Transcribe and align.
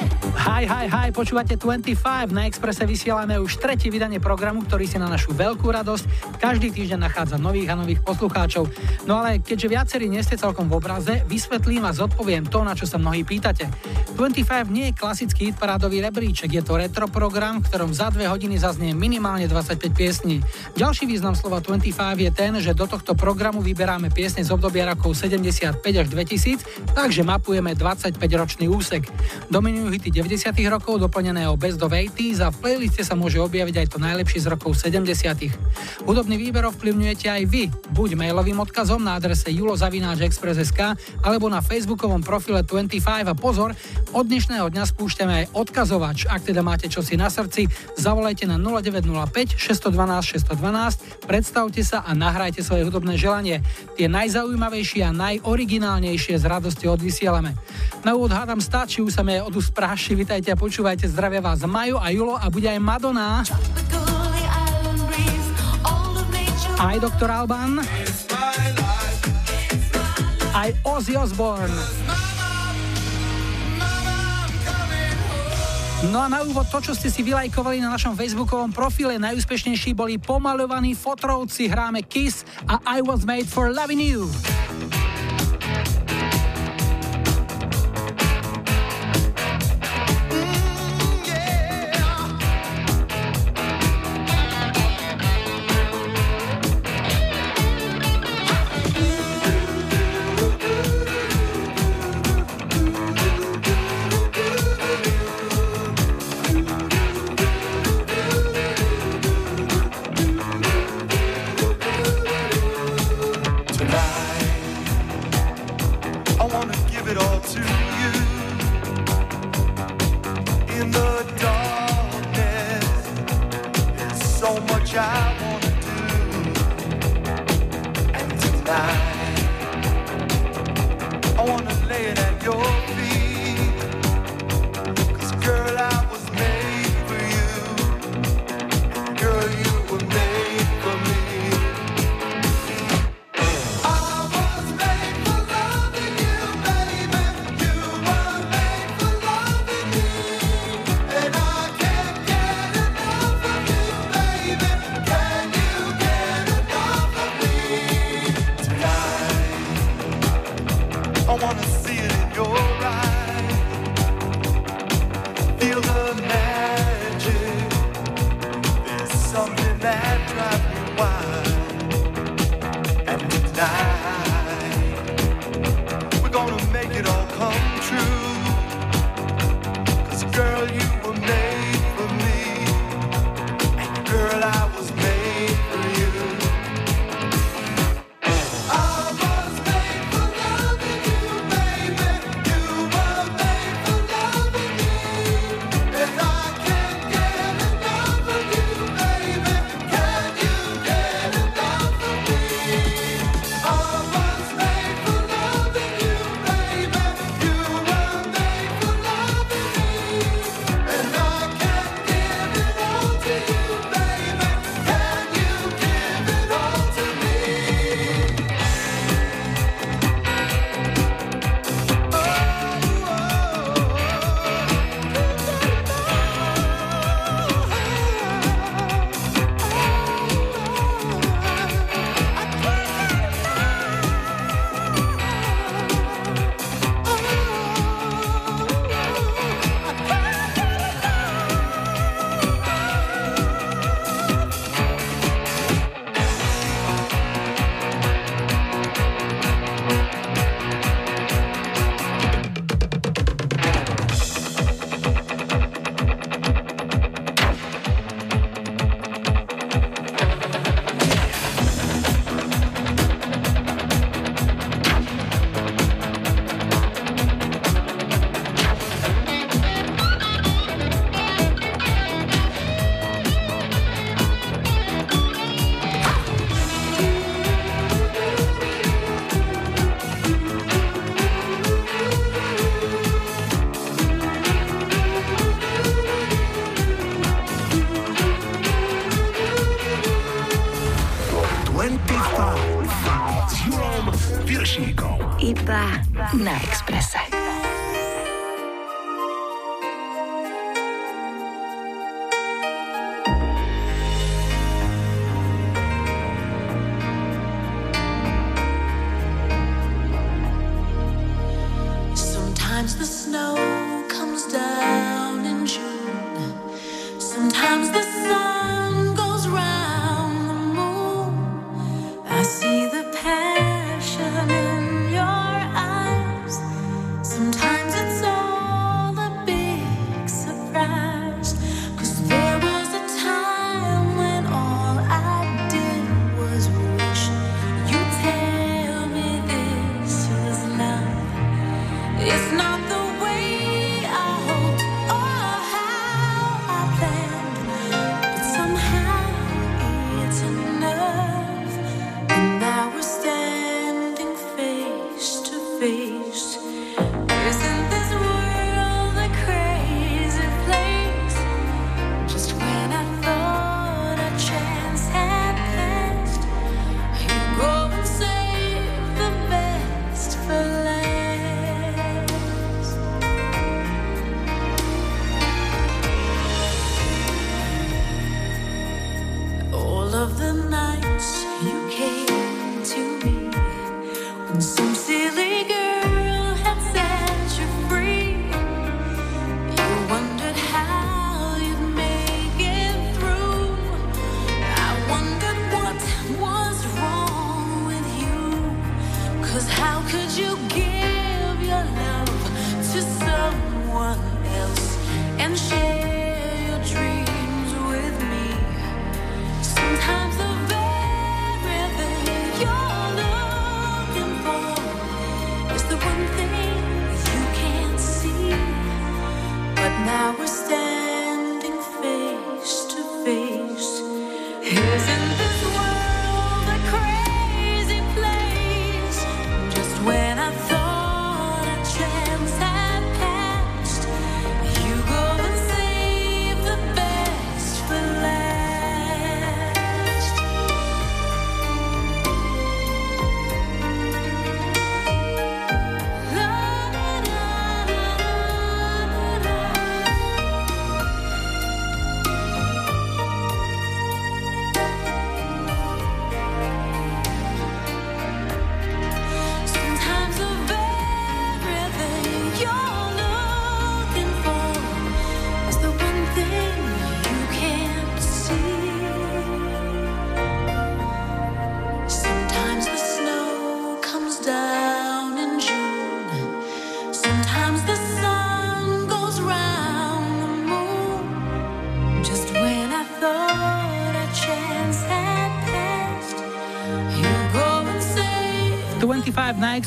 Hi, 0.00 0.64
hi, 0.64 0.88
hi, 0.88 1.08
počúvate 1.12 1.60
25. 1.60 2.32
Na 2.32 2.48
Exprese 2.48 2.88
vysielame 2.88 3.36
už 3.36 3.60
tretie 3.60 3.92
vydanie 3.92 4.16
programu, 4.16 4.64
ktorý 4.64 4.88
si 4.88 4.96
na 4.96 5.04
našu 5.04 5.36
veľkú 5.36 5.68
radosť 5.68 6.36
každý 6.40 6.72
týždeň 6.72 7.04
nachádza 7.04 7.36
nových 7.36 7.68
a 7.68 7.76
nových 7.76 8.00
poslucháčov. 8.00 8.72
No 9.04 9.20
ale 9.20 9.44
keďže 9.44 9.68
viacerí 9.68 10.08
nie 10.08 10.24
ste 10.24 10.40
celkom 10.40 10.72
v 10.72 10.80
obraze, 10.80 11.20
vysvetlím 11.28 11.84
a 11.84 11.92
zodpoviem 11.92 12.48
to, 12.48 12.64
na 12.64 12.72
čo 12.72 12.88
sa 12.88 12.96
mnohí 12.96 13.28
pýtate. 13.28 13.68
25 14.16 14.72
nie 14.72 14.88
je 14.88 14.96
klasický 14.96 15.52
parádový 15.52 16.00
rebríček, 16.00 16.48
je 16.48 16.64
to 16.64 16.80
retro 16.80 17.04
program, 17.04 17.60
v 17.60 17.68
ktorom 17.68 17.92
za 17.92 18.08
dve 18.08 18.24
hodiny 18.24 18.56
zaznie 18.56 18.96
minimálne 18.96 19.44
25 19.44 19.92
piesní. 19.92 20.40
Ďalší 20.80 21.04
význam 21.04 21.36
slova 21.36 21.60
25 21.60 22.16
je 22.16 22.30
ten, 22.32 22.56
že 22.56 22.72
do 22.72 22.88
tohto 22.88 23.12
programu 23.12 23.60
vyberáme 23.60 24.08
piesne 24.08 24.40
z 24.40 24.48
obdobia 24.48 24.88
rokov 24.88 25.20
75 25.20 25.84
až 25.84 26.08
2000, 26.08 26.96
takže 26.96 27.20
mapujeme 27.20 27.76
25-ročný 27.76 28.64
úsek. 28.64 29.04
Dominujú 29.52 29.89
hity 29.90 30.14
90. 30.14 30.54
rokov 30.70 31.02
doplnené 31.02 31.50
o 31.50 31.58
Best 31.58 31.82
of 31.82 31.90
80 31.90 32.40
a 32.40 32.48
v 32.48 32.56
playliste 32.62 33.02
sa 33.02 33.18
môže 33.18 33.42
objaviť 33.42 33.82
aj 33.82 33.86
to 33.92 33.98
najlepšie 33.98 34.42
z 34.42 34.46
rokov 34.50 34.78
70. 34.78 36.06
Hudobný 36.06 36.36
výber 36.38 36.64
ovplyvňujete 36.70 37.26
aj 37.26 37.42
vy, 37.50 37.66
buď 37.90 38.14
mailovým 38.14 38.62
odkazom 38.62 39.02
na 39.02 39.18
adrese 39.18 39.50
julozavináčexpress.sk 39.50 40.94
alebo 41.26 41.50
na 41.50 41.58
facebookovom 41.58 42.22
profile 42.22 42.62
25 42.62 43.26
a 43.26 43.34
pozor, 43.34 43.74
od 44.14 44.24
dnešného 44.26 44.70
dňa 44.70 44.84
spúšťame 44.86 45.32
aj 45.42 45.46
odkazovač. 45.52 46.30
Ak 46.30 46.46
teda 46.46 46.62
máte 46.62 46.86
čosi 46.86 47.18
na 47.18 47.26
srdci, 47.26 47.66
zavolajte 47.98 48.46
na 48.46 48.56
0905 48.58 49.58
612 49.58 50.38
612, 50.38 51.26
predstavte 51.26 51.82
sa 51.82 52.06
a 52.06 52.14
nahrajte 52.14 52.62
svoje 52.62 52.86
hudobné 52.86 53.18
želanie. 53.18 53.62
Tie 53.98 54.06
najzaujímavejšie 54.06 55.02
a 55.06 55.12
najoriginálnejšie 55.14 56.38
z 56.38 56.44
radosti 56.46 56.86
odvysielame. 56.86 57.58
Na 58.06 58.16
úvod 58.16 58.32
hádam 58.32 58.62
stačí, 58.62 59.04
už 59.04 59.12
sa 59.12 59.22
mi 59.26 59.36
aj 59.36 59.50
odus 59.50 59.68
práši, 59.80 60.12
vitajte 60.12 60.52
a 60.52 60.60
počúvajte, 60.60 61.08
zdravia 61.08 61.40
vás 61.40 61.64
Majo 61.64 61.96
a 61.96 62.12
Julo 62.12 62.36
a 62.36 62.52
bude 62.52 62.68
aj 62.68 62.76
Madonna. 62.76 63.40
Aj 66.76 66.96
doktor 67.00 67.32
Alban. 67.32 67.80
Aj 70.52 70.68
Ozzy 70.84 71.16
Osbourne. 71.16 71.72
No 76.12 76.20
a 76.20 76.28
na 76.28 76.44
úvod 76.44 76.68
to, 76.68 76.84
čo 76.84 76.92
ste 76.92 77.08
si 77.08 77.24
vylajkovali 77.24 77.80
na 77.80 77.88
našom 77.88 78.12
facebookovom 78.20 78.76
profile, 78.76 79.16
najúspešnejší 79.16 79.96
boli 79.96 80.20
pomalovaní 80.20 80.92
fotrovci, 80.92 81.72
hráme 81.72 82.04
Kiss 82.04 82.44
a 82.68 82.84
I 82.84 83.00
Was 83.00 83.24
Made 83.24 83.48
for 83.48 83.72
Loving 83.72 84.04
You. 84.04 84.28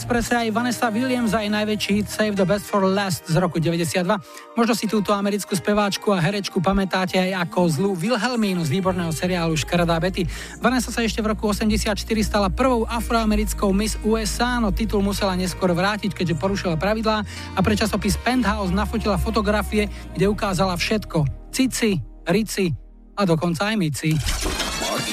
Expresse 0.04 0.36
aj 0.36 0.52
Vanessa 0.52 0.92
Williams 0.92 1.32
aj 1.32 1.48
najväčší 1.48 2.04
hit 2.04 2.12
Save 2.12 2.36
the 2.36 2.44
Best 2.44 2.68
for 2.68 2.84
Last 2.84 3.24
z 3.24 3.40
roku 3.40 3.56
92. 3.56 4.04
Možno 4.52 4.76
si 4.76 4.84
túto 4.84 5.16
americkú 5.16 5.56
speváčku 5.56 6.12
a 6.12 6.20
herečku 6.20 6.60
pamätáte 6.60 7.16
aj 7.16 7.48
ako 7.48 7.60
zlú 7.72 7.90
Wilhelmínu 7.96 8.68
z 8.68 8.84
výborného 8.84 9.16
seriálu 9.16 9.56
Škaredá 9.56 9.96
Betty. 10.04 10.28
Vanessa 10.60 10.92
sa 10.92 11.08
ešte 11.08 11.24
v 11.24 11.32
roku 11.32 11.48
84 11.48 11.96
stala 12.20 12.52
prvou 12.52 12.84
afroamerickou 12.84 13.72
Miss 13.72 13.96
USA, 14.04 14.60
no 14.60 14.76
titul 14.76 15.00
musela 15.00 15.40
neskôr 15.40 15.72
vrátiť, 15.72 16.12
keďže 16.12 16.36
porušila 16.36 16.76
pravidlá 16.76 17.24
a 17.56 17.60
pre 17.64 17.72
časopis 17.80 18.20
Penthouse 18.20 18.76
nafotila 18.76 19.16
fotografie, 19.16 19.88
kde 20.20 20.28
ukázala 20.28 20.76
všetko. 20.76 21.48
Cici, 21.48 21.96
rici 22.28 22.76
a 23.16 23.24
dokonca 23.24 23.72
aj 23.72 23.76
mici. 23.80 24.12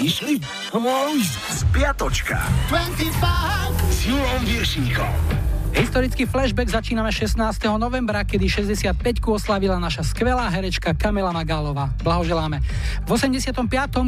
Išli? 0.01 0.41
Spiatočka. 1.53 2.41
25 2.73 3.93
s 3.93 4.09
Julom 4.09 4.43
Viršíkom. 4.49 5.13
Historický 5.77 6.25
flashback 6.25 6.73
začíname 6.73 7.13
16. 7.13 7.37
novembra, 7.77 8.25
kedy 8.25 8.49
65 8.49 8.97
oslavila 9.29 9.77
naša 9.77 10.01
skvelá 10.01 10.49
herečka 10.49 10.97
Kamila 10.97 11.37
Magálova. 11.37 11.93
Blahoželáme. 12.01 12.65
V 13.05 13.09
85. 13.13 13.53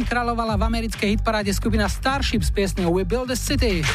kráľovala 0.09 0.57
v 0.57 0.65
americkej 0.65 1.13
hitparáde 1.13 1.53
skupina 1.53 1.85
Starship 1.85 2.41
s 2.41 2.49
piesňou 2.49 2.89
We 2.89 3.05
Build 3.05 3.29
a 3.29 3.37
City. 3.37 3.85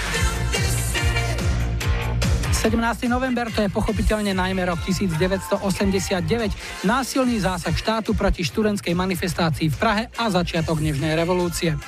17. 2.58 3.06
november 3.06 3.46
to 3.54 3.62
je 3.62 3.70
pochopiteľne 3.70 4.34
najmä 4.34 4.66
rok 4.66 4.82
1989, 4.82 6.82
násilný 6.82 7.38
zásah 7.38 7.70
štátu 7.70 8.18
proti 8.18 8.42
študentskej 8.42 8.98
manifestácii 8.98 9.70
v 9.70 9.76
Prahe 9.78 10.04
a 10.18 10.26
začiatok 10.26 10.82
dnešnej 10.82 11.14
revolúcie. 11.14 11.78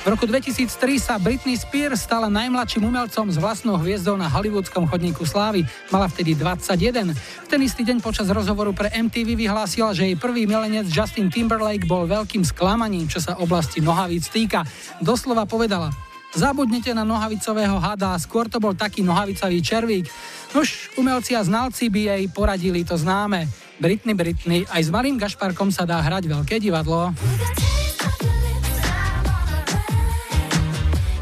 V 0.00 0.06
roku 0.08 0.24
2003 0.24 0.72
sa 0.96 1.20
Britney 1.20 1.60
Spears 1.60 2.08
stala 2.08 2.32
najmladším 2.32 2.88
umelcom 2.88 3.28
s 3.28 3.36
vlastnou 3.36 3.76
hviezdou 3.76 4.16
na 4.16 4.32
hollywoodskom 4.32 4.88
chodníku 4.88 5.28
slávy. 5.28 5.68
Mala 5.92 6.08
vtedy 6.08 6.32
21. 6.32 7.12
V 7.12 7.46
ten 7.52 7.60
istý 7.60 7.84
deň 7.84 8.00
počas 8.00 8.32
rozhovoru 8.32 8.72
pre 8.72 8.88
MTV 8.96 9.36
vyhlásila, 9.36 9.92
že 9.92 10.08
jej 10.08 10.16
prvý 10.16 10.48
milenec 10.48 10.88
Justin 10.88 11.28
Timberlake 11.28 11.84
bol 11.84 12.08
veľkým 12.08 12.40
sklamaním, 12.40 13.04
čo 13.04 13.20
sa 13.20 13.36
oblasti 13.36 13.84
nohavíc 13.84 14.32
týka. 14.32 14.64
Doslova 15.04 15.44
povedala, 15.44 15.92
Zabudnite 16.30 16.94
na 16.94 17.02
nohavicového 17.02 17.74
hada, 17.82 18.14
skôr 18.22 18.46
to 18.46 18.62
bol 18.62 18.70
taký 18.70 19.02
nohavicový 19.02 19.58
červík. 19.58 20.06
Nož, 20.54 20.94
umelci 20.94 21.34
a 21.34 21.42
znalci 21.42 21.90
by 21.90 22.00
jej 22.14 22.22
poradili 22.30 22.86
to 22.86 22.94
známe. 22.94 23.50
Britney, 23.80 24.14
Britney, 24.14 24.60
aj 24.68 24.82
s 24.86 24.90
malým 24.92 25.18
Gašparkom 25.18 25.72
sa 25.74 25.88
dá 25.88 25.98
hrať 25.98 26.30
veľké 26.30 26.62
divadlo. 26.62 27.10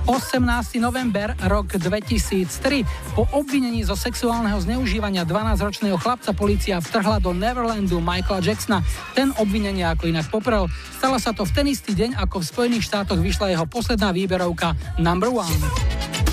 18. 0.09 0.81
november, 0.81 1.37
rok 1.53 1.77
2003. 1.77 3.13
Po 3.13 3.29
obvinení 3.37 3.85
zo 3.85 3.93
sexuálneho 3.93 4.57
zneužívania 4.57 5.29
12-ročného 5.29 6.01
chlapca 6.01 6.33
policia 6.33 6.81
vtrhla 6.81 7.21
do 7.21 7.37
Neverlandu 7.37 8.01
Michaela 8.01 8.41
Jacksona. 8.41 8.81
Ten 9.13 9.37
obvinenie 9.37 9.85
ako 9.85 10.09
inak 10.09 10.33
poprel. 10.33 10.65
Stalo 10.97 11.21
sa 11.21 11.37
to 11.37 11.45
v 11.45 11.53
ten 11.53 11.67
istý 11.69 11.93
deň, 11.93 12.17
ako 12.25 12.41
v 12.41 12.49
Spojených 12.49 12.89
štátoch 12.89 13.21
vyšla 13.21 13.53
jeho 13.53 13.69
posledná 13.69 14.09
výberovka 14.17 14.73
Number 14.97 15.29
One. 15.29 16.28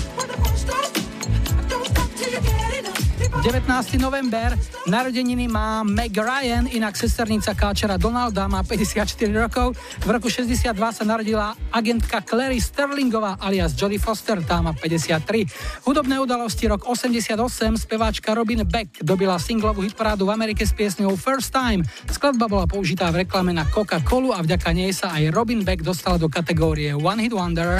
19. 3.46 4.02
november, 4.02 4.58
narodeniny 4.90 5.46
má 5.46 5.86
Meg 5.86 6.10
Ryan, 6.10 6.66
inak 6.66 6.98
sesternica 6.98 7.54
káčera 7.54 7.94
Donalda, 7.94 8.50
má 8.50 8.66
54 8.66 9.06
rokov. 9.30 9.78
V 10.02 10.08
roku 10.10 10.26
62 10.26 10.74
sa 10.74 11.04
narodila 11.06 11.54
agentka 11.70 12.26
Clary 12.26 12.58
Sterlingová 12.58 13.38
alias 13.38 13.78
Jodie 13.78 14.02
Foster, 14.02 14.42
tá 14.42 14.58
má 14.58 14.74
53. 14.74 15.46
Hudobné 15.86 16.18
udalosti 16.18 16.66
rok 16.66 16.90
88, 16.90 17.86
speváčka 17.86 18.34
Robin 18.34 18.66
Beck 18.66 18.98
dobila 19.06 19.38
singlovú 19.38 19.86
hitparádu 19.86 20.26
v 20.26 20.34
Amerike 20.34 20.66
s 20.66 20.74
piesňou 20.74 21.14
First 21.14 21.54
Time. 21.54 21.86
Skladba 22.10 22.50
bola 22.50 22.66
použitá 22.66 23.14
v 23.14 23.22
reklame 23.22 23.54
na 23.54 23.62
Coca-Colu 23.62 24.34
a 24.34 24.42
vďaka 24.42 24.74
nej 24.74 24.90
sa 24.90 25.14
aj 25.14 25.30
Robin 25.30 25.62
Beck 25.62 25.86
dostala 25.86 26.18
do 26.18 26.26
kategórie 26.26 26.98
One 26.98 27.22
Hit 27.22 27.30
Wonder. 27.30 27.78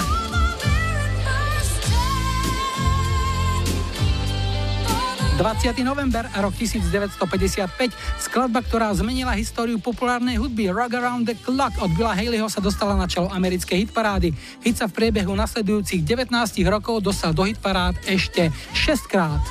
20. 5.36 5.84
november 5.84 6.24
rok 6.32 6.56
1955, 6.56 7.92
skladba, 8.24 8.64
ktorá 8.64 8.88
zmenila 8.96 9.36
históriu 9.36 9.76
populárnej 9.76 10.40
hudby 10.40 10.72
Rock 10.72 10.96
Around 10.96 11.28
the 11.28 11.36
Clock 11.36 11.76
od 11.84 11.92
Billa 11.92 12.16
Haleyho 12.16 12.48
sa 12.48 12.64
dostala 12.64 12.96
na 12.96 13.04
čelo 13.04 13.28
americkej 13.28 13.84
hitparády. 13.84 14.32
Hit 14.64 14.80
sa 14.80 14.88
v 14.88 14.96
priebehu 14.96 15.36
nasledujúcich 15.36 16.08
19 16.08 16.32
rokov 16.72 17.04
dostal 17.04 17.36
do 17.36 17.44
hitparád 17.44 18.00
ešte 18.08 18.48
6 18.72 19.12
krát. 19.12 19.44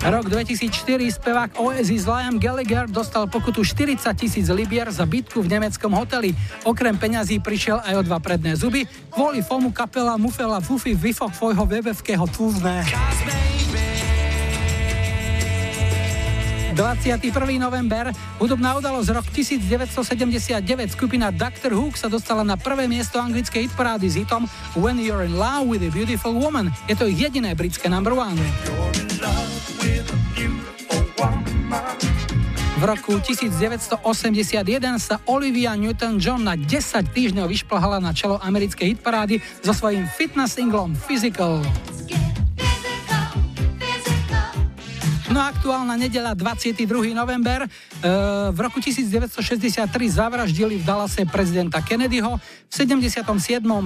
Rok 0.00 0.32
2004 0.32 1.12
spevák 1.12 1.60
Oasis 1.60 2.08
Liam 2.08 2.40
Gallagher 2.40 2.88
dostal 2.88 3.28
pokutu 3.28 3.60
40 3.60 4.00
tisíc 4.16 4.48
libier 4.48 4.88
za 4.88 5.04
bytku 5.04 5.44
v 5.44 5.60
nemeckom 5.60 5.92
hoteli. 5.92 6.32
Okrem 6.64 6.96
peňazí 6.96 7.36
prišiel 7.36 7.84
aj 7.84 7.94
o 8.00 8.02
dva 8.08 8.16
predné 8.16 8.56
zuby, 8.56 8.88
kvôli 9.12 9.44
fomu 9.44 9.68
kapela 9.68 10.16
Mufela 10.16 10.64
Fufi 10.64 10.96
vyfok 10.96 11.36
svojho 11.36 11.68
webevského 11.68 12.24
túzne. 12.32 12.80
21. 16.72 17.20
november, 17.60 18.08
hudobná 18.40 18.80
udalosť 18.80 19.12
rok 19.12 19.26
1979, 19.28 20.96
skupina 20.96 21.28
Dr. 21.28 21.76
Hook 21.76 22.00
sa 22.00 22.08
dostala 22.08 22.40
na 22.40 22.56
prvé 22.56 22.88
miesto 22.88 23.20
anglickej 23.20 23.68
hitparády 23.68 24.08
s 24.08 24.16
hitom 24.16 24.48
When 24.80 24.96
You're 24.96 25.28
in 25.28 25.36
Love 25.36 25.68
with 25.68 25.84
a 25.84 25.92
Beautiful 25.92 26.32
Woman. 26.32 26.72
Je 26.88 26.96
to 26.96 27.04
ich 27.04 27.20
jediné 27.20 27.52
britské 27.52 27.92
number 27.92 28.16
one. 28.16 28.40
V 32.80 32.88
roku 32.88 33.20
1981 33.20 34.00
sa 34.96 35.20
Olivia 35.28 35.76
Newton-John 35.76 36.40
na 36.40 36.56
10 36.56 37.12
týždňov 37.12 37.52
vyšplhala 37.52 38.00
na 38.00 38.16
čelo 38.16 38.40
americkej 38.40 38.96
hitparády 38.96 39.36
so 39.60 39.76
svojím 39.76 40.08
fitness 40.08 40.56
singlom 40.56 40.96
Physical. 40.96 41.60
No 45.30 45.46
aktuálna 45.46 45.94
nedela 45.94 46.34
22. 46.34 47.14
november. 47.14 47.62
E, 47.62 47.68
v 48.50 48.58
roku 48.58 48.82
1963 48.82 49.86
zavraždili 50.10 50.82
v 50.82 50.84
Dallase 50.84 51.22
prezidenta 51.22 51.78
Kennedyho. 51.78 52.34
V 52.66 52.72
77. 52.74 53.22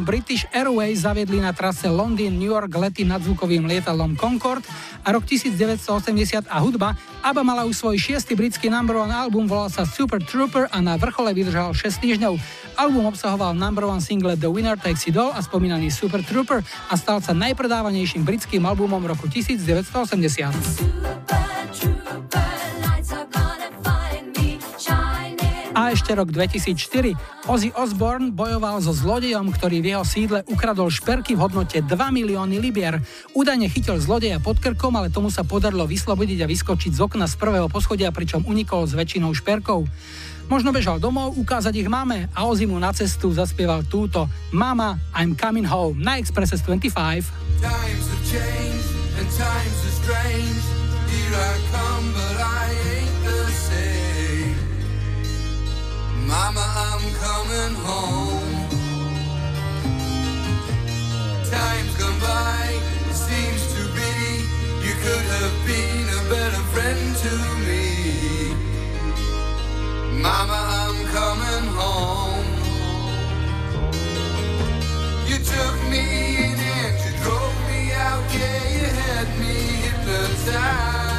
British 0.08 0.48
Airways 0.56 1.04
zaviedli 1.04 1.44
na 1.44 1.52
trase 1.52 1.92
Londýn, 1.92 2.40
New 2.40 2.48
York 2.48 2.72
lety 2.72 3.04
nadzvukovým 3.04 3.68
lietadlom 3.68 4.16
Concorde 4.16 4.64
a 5.04 5.12
rok 5.12 5.28
1980 5.28 6.48
a 6.48 6.56
hudba. 6.64 6.96
ABBA 7.20 7.42
mala 7.44 7.68
už 7.68 7.76
svoj 7.76 8.00
šiestý 8.00 8.32
britský 8.32 8.72
number 8.72 8.96
one 8.96 9.12
album, 9.12 9.44
volal 9.44 9.68
sa 9.68 9.84
Super 9.84 10.24
Trooper 10.24 10.72
a 10.72 10.80
na 10.80 10.96
vrchole 10.96 11.36
vydržal 11.36 11.76
6 11.76 12.00
týždňov. 12.00 12.40
Album 12.80 13.12
obsahoval 13.12 13.52
number 13.52 13.84
one 13.84 14.00
single 14.00 14.32
The 14.32 14.48
Winner 14.48 14.80
Takes 14.80 15.12
It 15.12 15.16
All 15.20 15.36
a 15.36 15.44
spomínaný 15.44 15.92
Super 15.92 16.24
Trooper 16.24 16.64
a 16.64 16.94
stal 16.96 17.20
sa 17.20 17.36
najpredávanejším 17.36 18.24
britským 18.24 18.64
albumom 18.64 19.04
roku 19.04 19.28
1980. 19.28 21.33
A 25.74 25.90
ešte 25.90 26.14
rok 26.14 26.30
2004. 26.30 27.18
Ozzy 27.50 27.74
Osbourne 27.74 28.30
bojoval 28.30 28.78
so 28.78 28.94
zlodejom, 28.94 29.50
ktorý 29.50 29.82
v 29.82 29.86
jeho 29.92 30.06
sídle 30.06 30.46
ukradol 30.46 30.86
šperky 30.86 31.34
v 31.34 31.42
hodnote 31.42 31.82
2 31.82 31.90
milióny 31.90 32.62
libier. 32.62 33.02
Údajne 33.34 33.66
chytil 33.66 33.98
zlodeja 33.98 34.38
pod 34.38 34.62
krkom, 34.62 34.94
ale 34.94 35.10
tomu 35.10 35.34
sa 35.34 35.42
podarilo 35.42 35.82
vyslobodiť 35.82 36.46
a 36.46 36.50
vyskočiť 36.50 36.94
z 36.94 37.00
okna 37.02 37.26
z 37.26 37.34
prvého 37.34 37.66
poschodia, 37.66 38.14
pričom 38.14 38.46
unikol 38.46 38.86
s 38.86 38.94
väčšinou 38.94 39.34
šperkov. 39.34 39.90
Možno 40.46 40.70
bežal 40.70 41.02
domov, 41.02 41.34
ukázať 41.34 41.74
ich 41.74 41.90
máme 41.90 42.30
a 42.38 42.46
Ozzy 42.46 42.70
mu 42.70 42.78
na 42.78 42.94
cestu 42.94 43.34
zaspieval 43.34 43.82
túto 43.84 44.30
Mama, 44.54 44.94
I'm 45.10 45.34
coming 45.34 45.66
home 45.66 45.98
na 45.98 46.22
Expresses 46.22 46.62
25. 46.62 46.94
Times 46.94 48.06
have 48.14 48.24
changed 48.24 48.88
and 49.18 49.28
times 49.34 49.78
are 49.82 49.96
strange. 49.98 50.73
I 51.36 51.58
come, 51.72 52.12
but 52.12 52.36
I 52.40 52.70
ain't 52.94 53.24
the 53.24 53.44
same. 53.68 54.56
Mama, 56.26 56.64
I'm 56.86 57.04
coming 57.24 57.74
home. 57.88 58.68
Time's 61.50 61.94
gone 61.98 62.20
by, 62.20 62.78
it 63.10 63.14
seems 63.14 63.62
to 63.74 63.82
be 63.98 64.12
you 64.86 64.94
could 65.04 65.26
have 65.38 65.56
been 65.66 66.06
a 66.18 66.22
better 66.30 66.62
friend 66.72 67.16
to 67.24 67.34
me. 67.66 68.54
Mama, 70.22 70.60
I'm 70.82 70.98
coming 71.18 71.66
home. 71.80 72.46
You 75.26 75.38
took 75.38 75.76
me 75.90 76.04
in 76.46 76.58
and 76.58 76.94
you 77.04 77.12
drove 77.22 77.56
me 77.70 77.92
out, 77.92 78.24
yeah, 78.32 78.62
you 78.76 78.86
had 79.02 79.28
me 79.40 79.54
hypnotized 79.84 81.13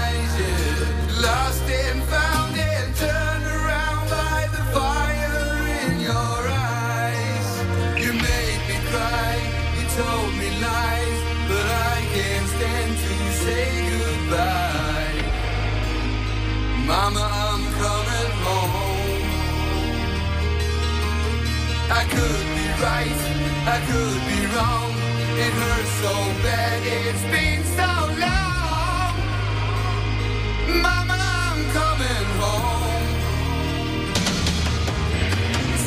I 11.96 12.01
can't 12.13 12.48
stand 12.55 12.91
to 13.05 13.15
say 13.44 13.67
goodbye. 13.91 15.22
Mama, 16.86 17.24
I'm 17.46 17.63
coming 17.82 18.32
home. 18.46 19.24
I 22.00 22.03
could 22.13 22.46
be 22.58 22.67
right, 22.84 23.20
I 23.75 23.77
could 23.89 24.22
be 24.32 24.39
wrong. 24.53 24.91
It 25.46 25.53
hurts 25.62 25.94
so 26.03 26.13
bad, 26.44 26.79
it's 26.86 27.25
been 27.34 27.63
so 27.79 27.91
long. 28.24 29.13
Mama, 30.84 31.05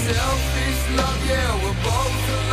Selfish 0.09 0.97
love, 0.97 1.29
yeah, 1.29 1.55
we're 1.63 1.85
both 1.85 2.48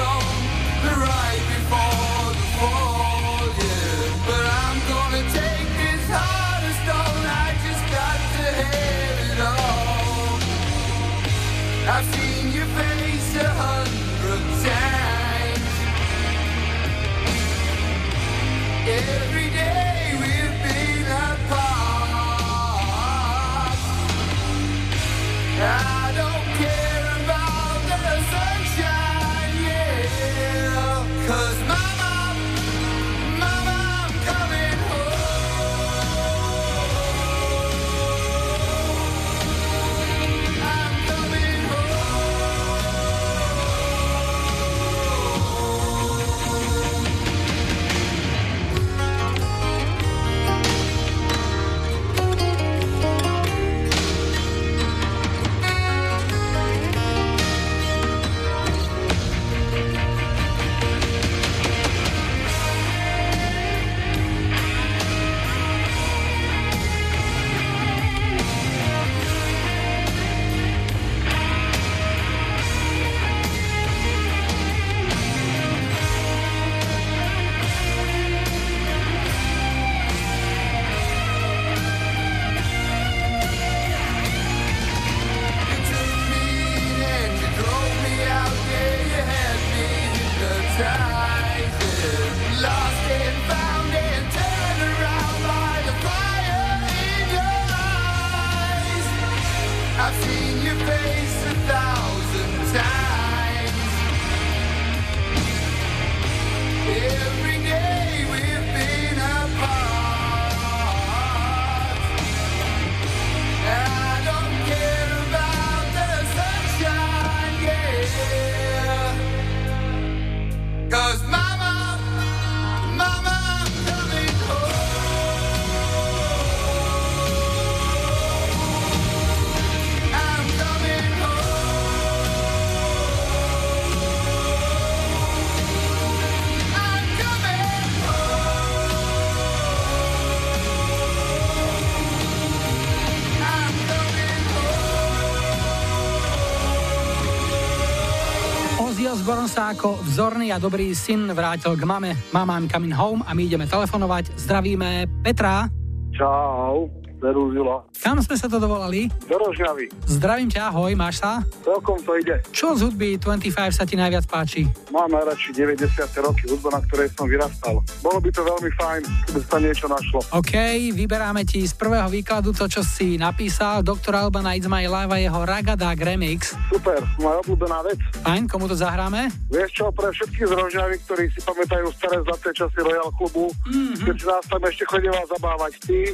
Osborne 149.45 149.61
sa 149.61 149.77
ako 149.77 150.01
vzorný 150.01 150.49
a 150.49 150.57
dobrý 150.57 150.97
syn 150.97 151.29
vrátil 151.29 151.77
k 151.77 151.85
mame. 151.85 152.17
Mama, 152.33 152.57
I'm 152.57 152.65
coming 152.65 152.89
home 152.89 153.21
a 153.29 153.37
my 153.37 153.45
ideme 153.45 153.69
telefonovať. 153.69 154.33
Zdravíme 154.41 155.05
Petra. 155.21 155.69
Čau. 156.17 156.89
Zerúzilo. 157.25 157.89
Kam 158.05 158.21
sme 158.21 158.37
sa 158.37 158.45
to 158.45 158.61
dovolali? 158.61 159.09
Do 159.25 159.41
Rožňavy. 159.41 159.89
Zdravím 160.05 160.45
ťa, 160.45 160.69
ahoj, 160.69 160.93
máš 160.93 161.25
sa? 161.25 161.41
Celkom 161.65 161.97
to 162.05 162.13
ide. 162.21 162.37
Čo 162.53 162.77
z 162.77 162.85
hudby 162.85 163.17
25 163.17 163.73
sa 163.73 163.81
ti 163.81 163.97
najviac 163.97 164.29
páči? 164.29 164.69
Mám 164.93 165.09
najradšej 165.09 165.57
90. 165.57 166.05
roky, 166.21 166.45
hudba, 166.45 166.77
na 166.77 166.85
ktorej 166.85 167.09
som 167.17 167.25
vyrastal. 167.25 167.81
Bolo 168.05 168.21
by 168.21 168.29
to 168.29 168.45
veľmi 168.45 168.69
fajn, 168.77 169.01
keby 169.25 169.39
sa 169.41 169.57
niečo 169.57 169.85
našlo. 169.89 170.21
OK, 170.37 170.53
vyberáme 170.93 171.41
ti 171.49 171.65
z 171.65 171.73
prvého 171.73 172.05
výkladu 172.13 172.53
to, 172.53 172.69
čo 172.69 172.85
si 172.85 173.17
napísal. 173.17 173.81
Doktor 173.81 174.21
Alban 174.21 174.45
It's 174.53 174.69
My 174.69 174.85
Life 174.85 175.09
a 175.09 175.17
jeho 175.17 175.41
Ragadag 175.41 175.97
remix. 175.97 176.53
Super, 176.69 177.01
moja 177.17 177.41
obľúbená 177.41 177.81
vec. 177.89 177.97
Fajn, 178.21 178.45
komu 178.45 178.69
to 178.69 178.77
zahráme? 178.77 179.33
Vieš 179.49 179.81
čo, 179.81 179.89
pre 179.89 180.13
všetkých 180.13 180.45
z 180.45 180.53
Rožňavy, 180.53 180.95
ktorí 181.09 181.25
si 181.33 181.41
pamätajú 181.41 181.89
staré 181.97 182.21
zlaté 182.21 182.53
časy 182.53 182.79
Royal 182.85 183.09
klubu, 183.17 183.49
mm-hmm. 183.65 184.05
keď 184.05 184.13
si 184.13 184.25
nás 184.29 184.45
tam 184.45 184.61
ešte 184.61 184.83
chodila 184.85 185.19
zabávať 185.25 185.73
ty, 185.89 186.13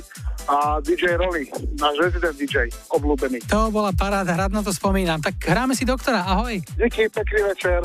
a 0.49 0.81
DJ 0.81 1.00
Rolly, 1.07 1.43
náš 1.81 1.95
rezident 1.97 2.35
DJ, 2.37 2.69
obľúbený. 2.93 3.41
To 3.49 3.73
bola 3.73 3.89
paráda, 3.95 4.37
rád 4.37 4.53
na 4.53 4.61
to 4.61 4.69
spomínam. 4.69 5.17
Tak 5.21 5.37
hráme 5.41 5.73
si 5.73 5.85
doktora, 5.85 6.21
ahoj. 6.25 6.61
Díky, 6.77 7.09
pekný 7.09 7.41
večer. 7.49 7.81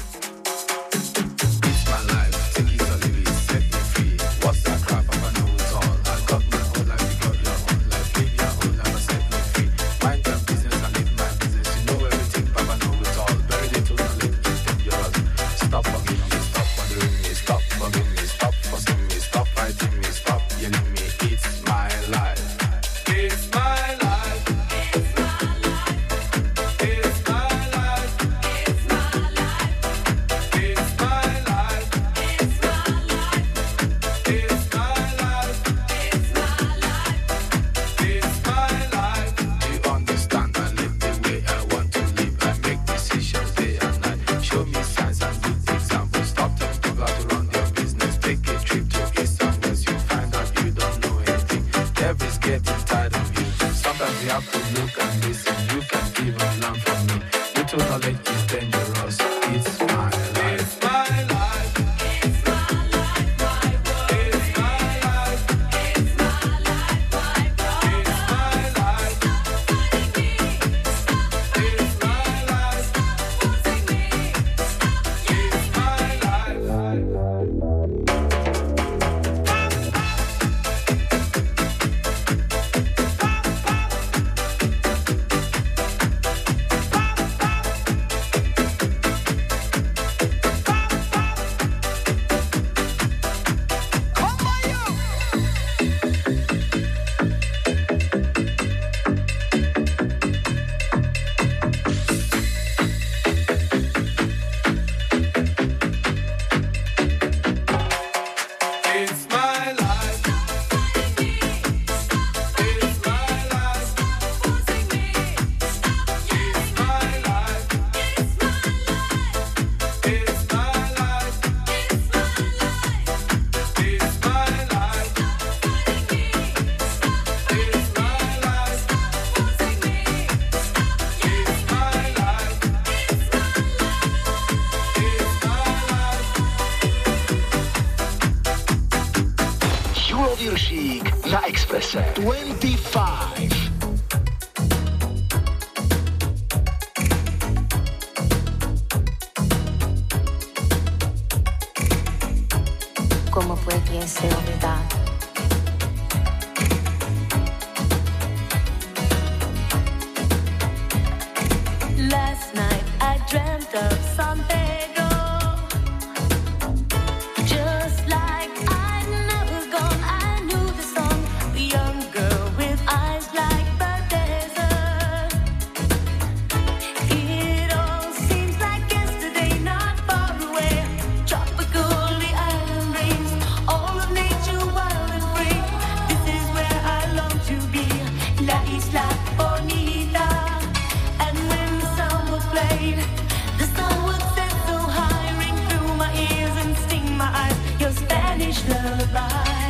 lullaby. 198.69 199.66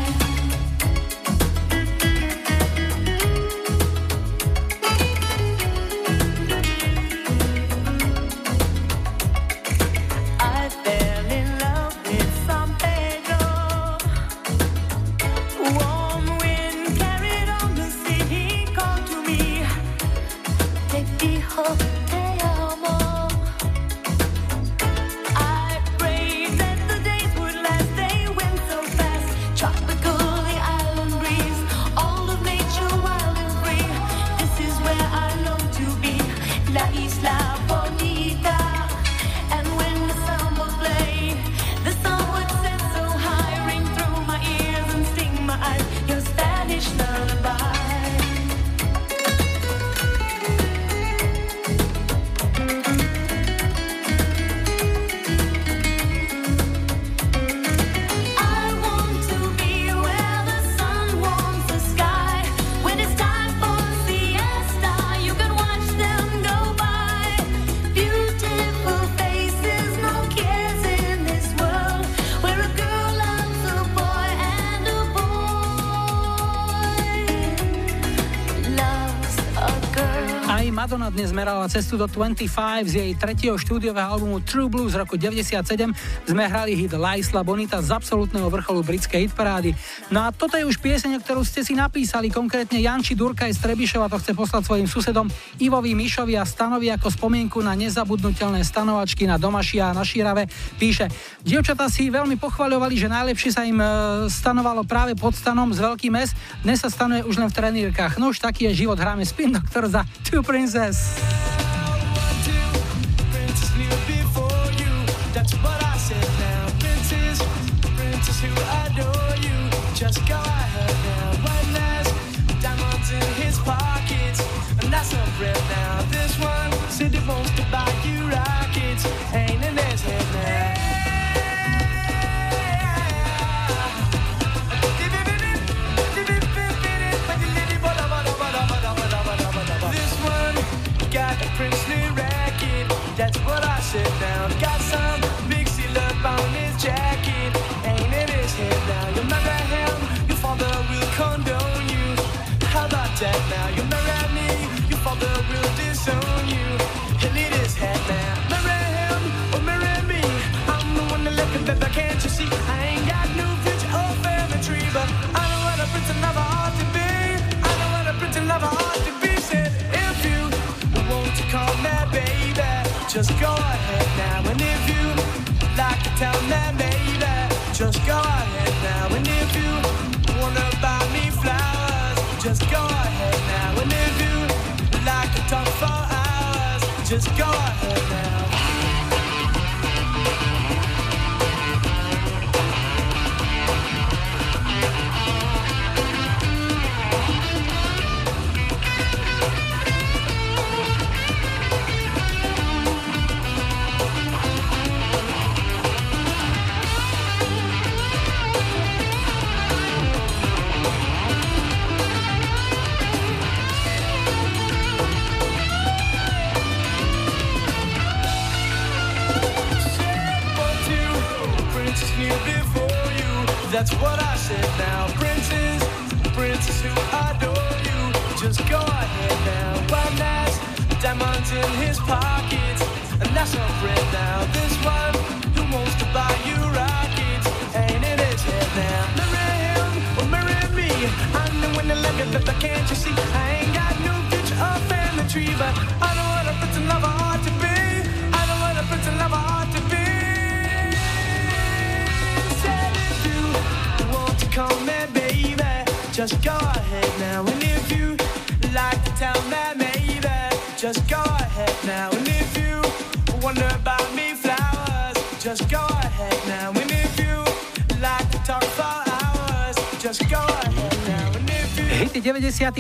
zmerala 81.37 81.69
cestu 81.69 82.01
do 82.01 82.09
25 82.09 82.49
z 82.89 82.95
jej 82.97 83.13
tretieho 83.13 83.61
štúdiového 83.61 84.09
albumu 84.09 84.41
True 84.41 84.73
Blue 84.73 84.89
z 84.89 84.97
roku 84.97 85.21
97 85.21 85.93
sme 86.25 86.49
hrali 86.49 86.73
hit 86.73 86.97
Laisla 86.97 87.45
Bonita 87.45 87.77
z 87.85 87.93
absolútneho 87.93 88.49
vrcholu 88.49 88.81
britskej 88.81 89.29
hitparády. 89.29 89.77
No 90.09 90.25
a 90.25 90.33
toto 90.33 90.57
je 90.57 90.65
už 90.65 90.81
pieseň, 90.81 91.21
ktorú 91.21 91.45
ste 91.45 91.61
si 91.61 91.77
napísali, 91.77 92.33
konkrétne 92.33 92.81
Janči 92.81 93.13
Durka 93.13 93.45
je 93.45 93.53
Trebišova 93.53 94.09
to 94.09 94.17
chce 94.17 94.33
poslať 94.33 94.63
svojim 94.65 94.89
susedom 94.89 95.29
Ivovi 95.61 95.93
Mišovi 95.93 96.41
a 96.41 96.49
Stanovi 96.49 96.89
ako 96.89 97.13
spomienku 97.13 97.61
na 97.61 97.77
nezabudnutelné 97.77 98.65
stanovačky 98.65 99.29
na 99.29 99.37
Domašia 99.37 99.93
a 99.93 99.97
na 99.99 100.09
Šírave. 100.09 100.49
Píše, 100.81 101.13
dievčatá 101.45 101.93
si 101.93 102.09
veľmi 102.09 102.41
pochvaľovali, 102.41 102.97
že 102.97 103.13
najlepšie 103.13 103.51
sa 103.53 103.69
im 103.69 103.77
e, 103.77 103.89
stanovalo 104.33 104.89
práve 104.89 105.13
pod 105.13 105.37
stanom 105.37 105.69
z 105.69 105.85
veľkým 105.85 106.17
mes, 106.17 106.33
dnes 106.65 106.81
sa 106.81 106.89
stanuje 106.89 107.29
už 107.29 107.37
len 107.45 107.53
v 107.53 107.57
trenírkach. 107.61 108.17
No 108.17 108.33
už 108.33 108.41
taký 108.41 108.73
je 108.73 108.89
život, 108.89 108.97
hráme 108.97 109.29
spin 109.29 109.53
doktor 109.53 109.85
za 109.85 110.01
Two 110.25 110.41
Princess. 110.41 111.26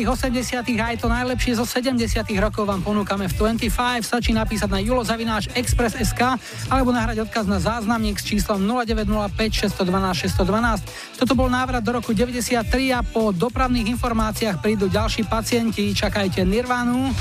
80 0.05 0.61
a 0.77 0.85
aj 0.93 0.97
to 1.01 1.09
najlepšie 1.09 1.57
zo 1.57 1.65
70 1.65 2.29
rokov 2.37 2.69
vám 2.69 2.85
ponúkame 2.85 3.25
v 3.33 3.57
25. 3.57 4.05
Stačí 4.05 4.37
napísať 4.37 4.69
na 4.69 4.85
julozavináč 4.85 5.49
express.sk 5.57 6.37
alebo 6.69 6.93
nahrať 6.93 7.25
odkaz 7.25 7.49
na 7.49 7.57
záznamník 7.57 8.21
s 8.21 8.29
číslom 8.29 8.61
0905 8.61 9.73
612 9.73 10.29
612. 10.29 11.23
Toto 11.23 11.33
bol 11.33 11.49
návrat 11.49 11.81
do 11.81 11.97
roku 11.97 12.13
93 12.13 12.61
a 12.93 13.01
po 13.01 13.33
dopravných 13.33 13.97
informáciách 13.97 14.61
prídu 14.61 14.93
ďalší 14.93 15.25
pacienti. 15.25 15.97
Čakajte 15.97 16.45
Nirvanu. 16.45 17.17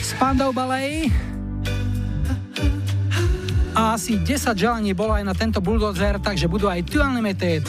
Spandau 0.00 0.54
Ballet. 0.54 1.12
A 3.74 3.98
asi 3.98 4.22
10 4.22 4.54
želaní 4.54 4.94
bolo 4.94 5.18
aj 5.18 5.26
na 5.26 5.34
tento 5.34 5.58
buldozer, 5.58 6.22
takže 6.22 6.46
budú 6.46 6.70
aj 6.70 6.86
tu 6.86 7.02
Unlimited. 7.02 7.66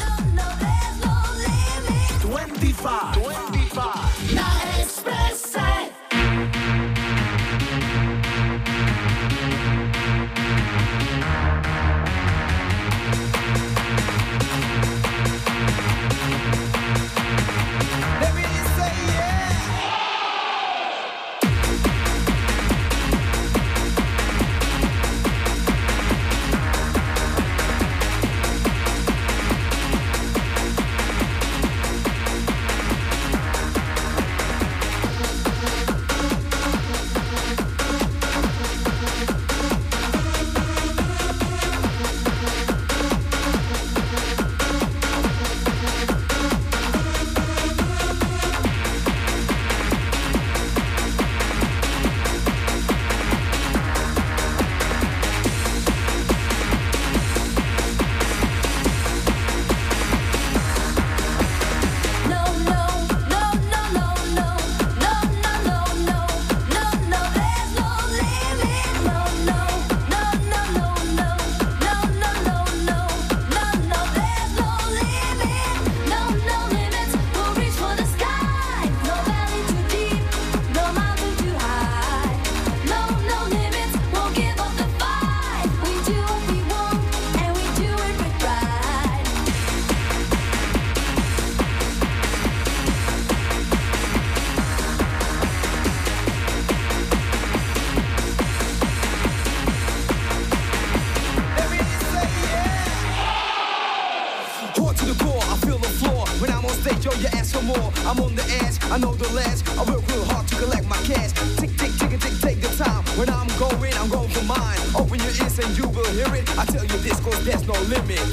core, 105.20 105.42
I 105.42 105.58
feel 105.66 105.78
the 105.78 105.94
floor. 106.00 106.26
When 106.40 106.52
I'm 106.52 106.66
on 106.66 106.76
stage, 106.84 107.06
yo, 107.06 107.12
you 107.14 107.28
ask 107.34 107.56
for 107.56 107.64
more. 107.64 107.92
I'm 108.06 108.20
on 108.20 108.36
the 108.36 108.46
edge, 108.64 108.78
I 108.92 108.98
know 108.98 109.14
the 109.14 109.30
last. 109.34 109.68
I 109.78 109.84
work 109.84 110.06
real 110.08 110.26
hard 110.26 110.48
to 110.48 110.56
collect 110.56 110.88
my 110.88 110.98
cash. 111.04 111.32
Tick, 111.58 111.72
tick, 111.78 111.92
tick, 112.00 112.20
tick, 112.20 112.36
take 112.42 112.62
the 112.62 112.72
time. 112.84 113.04
When 113.18 113.30
I'm 113.30 113.48
going, 113.58 113.94
I'm 113.96 114.10
going 114.10 114.30
for 114.30 114.46
mine. 114.46 114.80
Open 114.96 115.20
your 115.20 115.36
ears 115.42 115.60
and 115.60 115.78
you 115.78 115.88
will 115.90 116.12
hear 116.12 116.34
it. 116.36 116.46
I 116.58 116.66
tell 116.66 116.84
you 116.84 116.98
this, 117.00 117.20
cause 117.20 117.44
there's 117.46 117.66
no 117.68 117.74
limit. 117.94 118.24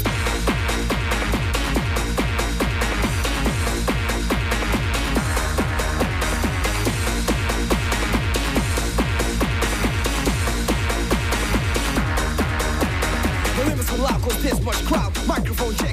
microphone 15.27 15.75
check. 15.77 15.92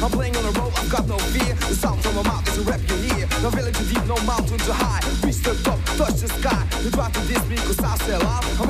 I'm 0.00 0.10
playing 0.10 0.36
on 0.36 0.44
a 0.44 0.52
road, 0.60 0.72
I've 0.76 0.90
got 0.90 1.08
no 1.08 1.18
fear. 1.34 1.54
The 1.54 1.74
sound 1.74 2.00
from 2.02 2.14
my 2.14 2.22
mouth 2.22 2.46
is 2.48 2.58
a 2.58 2.62
rap 2.70 2.80
you 2.86 2.96
hear. 3.10 3.26
No 3.42 3.50
village 3.50 3.76
too 3.76 3.84
deep, 3.86 4.04
no 4.06 4.14
mountain 4.22 4.58
too 4.58 4.70
high. 4.70 5.02
Reach 5.26 5.42
the 5.42 5.58
top, 5.66 5.78
touch 5.98 6.22
the 6.22 6.28
sky. 6.28 6.62
You 6.84 6.90
try 6.90 7.10
to 7.10 7.20
diss 7.26 7.44
me 7.50 7.56
cause 7.56 7.80
I 7.82 7.96
sell 8.06 8.22
out. 8.22 8.44
I'm 8.60 8.67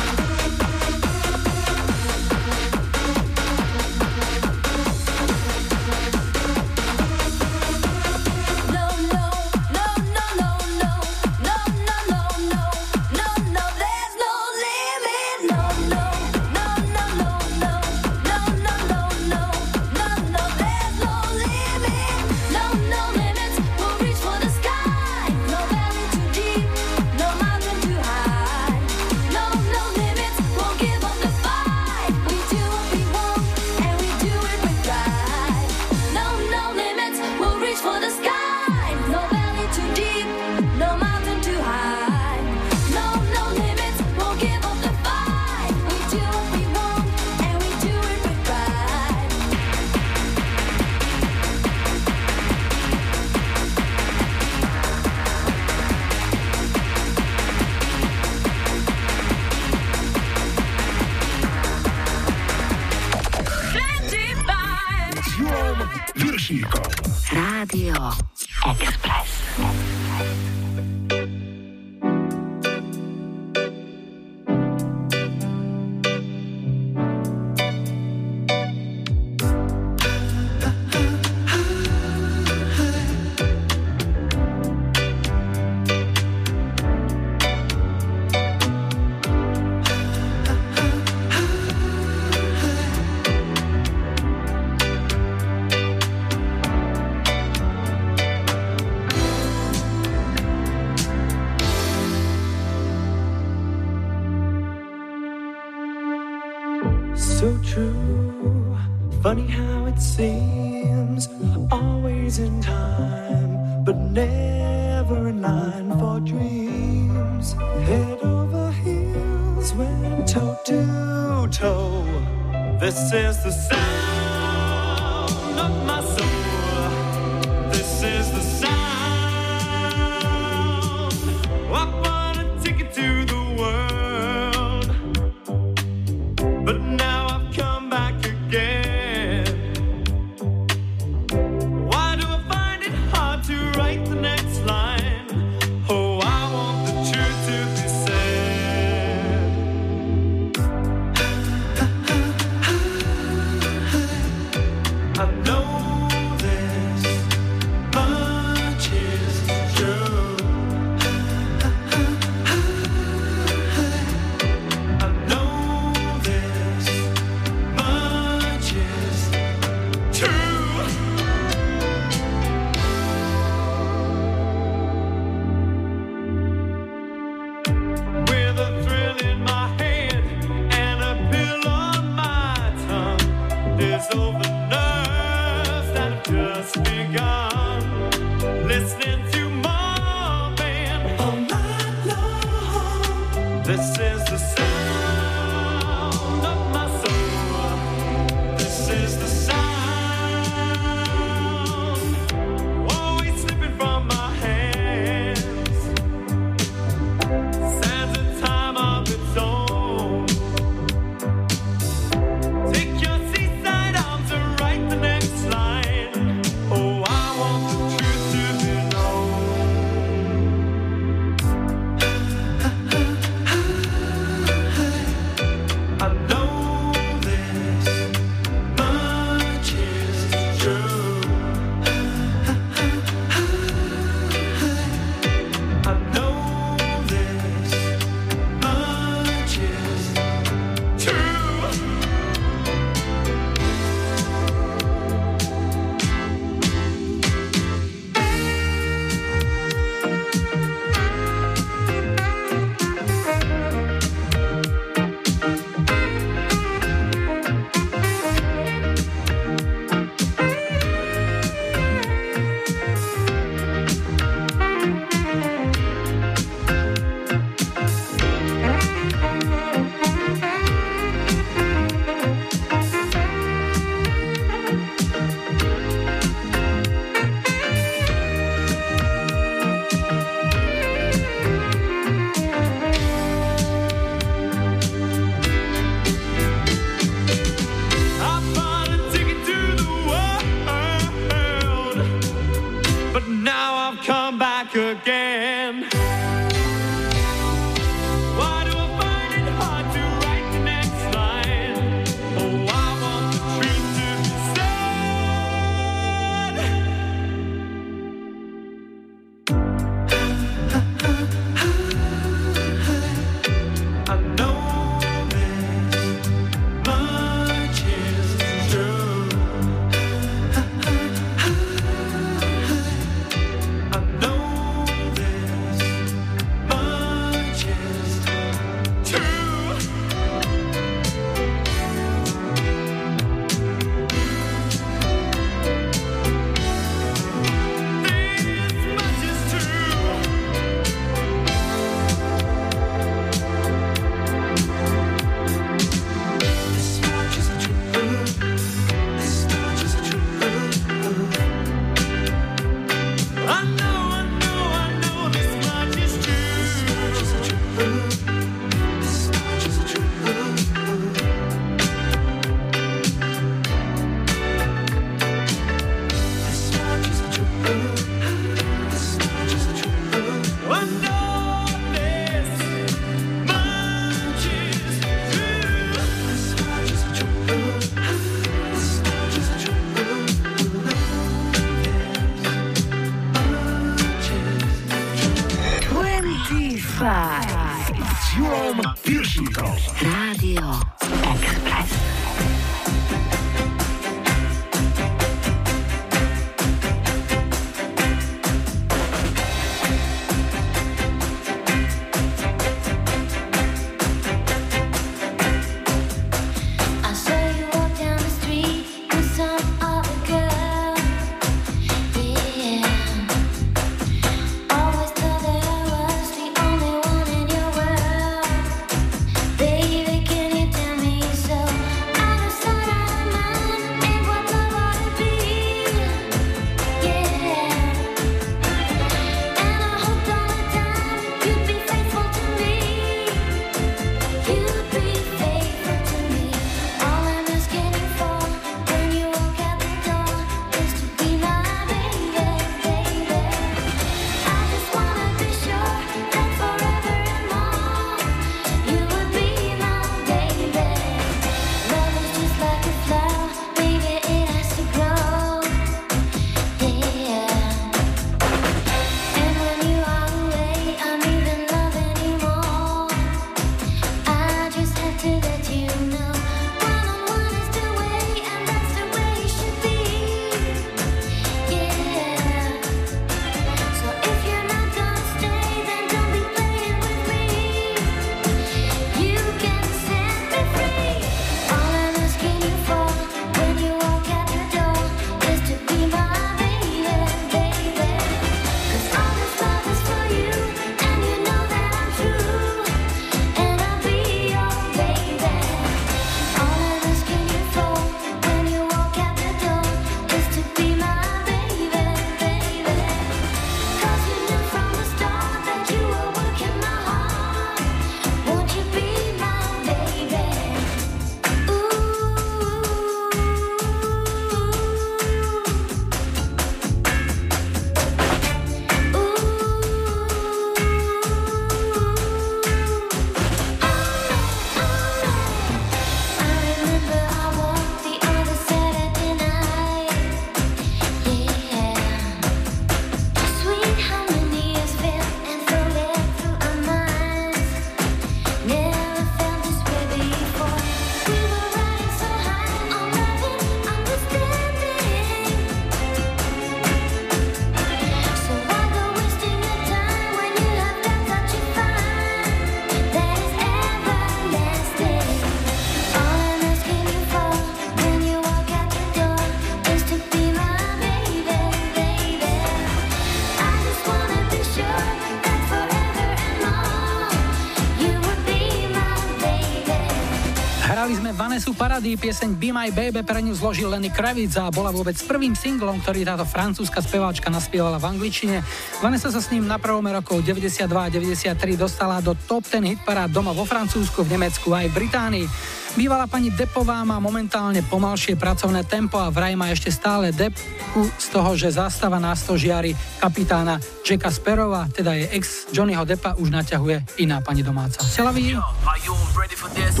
parady 571.82 572.14
pieseň 572.14 572.62
Be 572.62 572.70
My 572.70 572.94
Baby 572.94 573.26
pre 573.26 573.42
ňu 573.42 573.58
zložil 573.58 573.90
Lenny 573.90 574.06
Kravitz 574.06 574.54
a 574.54 574.70
bola 574.70 574.94
vôbec 574.94 575.18
prvým 575.26 575.50
singlom, 575.58 575.98
ktorý 575.98 576.22
táto 576.22 576.46
francúzska 576.46 577.02
speváčka 577.02 577.50
naspievala 577.50 577.98
v 577.98 578.14
angličtine. 578.14 578.62
Vanessa 579.02 579.26
sa 579.34 579.42
s 579.42 579.50
ním 579.50 579.66
na 579.66 579.82
prvom 579.82 580.06
rokov 580.06 580.46
92 580.46 580.86
a 580.86 581.10
93 581.10 581.58
dostala 581.74 582.22
do 582.22 582.38
top 582.46 582.62
10 582.70 582.86
hitparád 582.86 583.34
doma 583.34 583.50
vo 583.50 583.66
Francúzsku, 583.66 584.22
v 584.22 584.38
Nemecku 584.38 584.70
aj 584.70 584.94
v 584.94 584.96
Británii. 585.02 585.46
Bývalá 585.92 586.24
pani 586.24 586.48
Depová 586.48 587.04
má 587.04 587.20
momentálne 587.20 587.84
pomalšie 587.84 588.40
pracovné 588.40 588.80
tempo 588.88 589.20
a 589.20 589.28
vraj 589.28 589.52
má 589.52 589.68
ešte 589.68 589.92
stále 589.92 590.32
depku 590.32 591.04
z 591.20 591.26
toho, 591.28 591.52
že 591.52 591.76
zastava 591.76 592.16
na 592.16 592.32
stožiari 592.32 592.96
kapitána 593.20 593.76
Jacka 594.00 594.32
Sperova, 594.32 594.88
teda 594.88 595.12
je 595.12 595.28
ex 595.36 595.68
Johnnyho 595.68 596.08
Deppa, 596.08 596.32
už 596.40 596.48
naťahuje 596.48 597.20
iná 597.20 597.44
pani 597.44 597.60
domáca. 597.60 598.00
Selaví. 598.08 598.56
25 598.56 600.00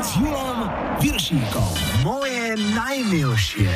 s 0.00 0.10
Julom 0.16 0.58
Viršíkom. 0.96 1.70
Moje 2.00 2.56
najmilšie. 2.72 3.72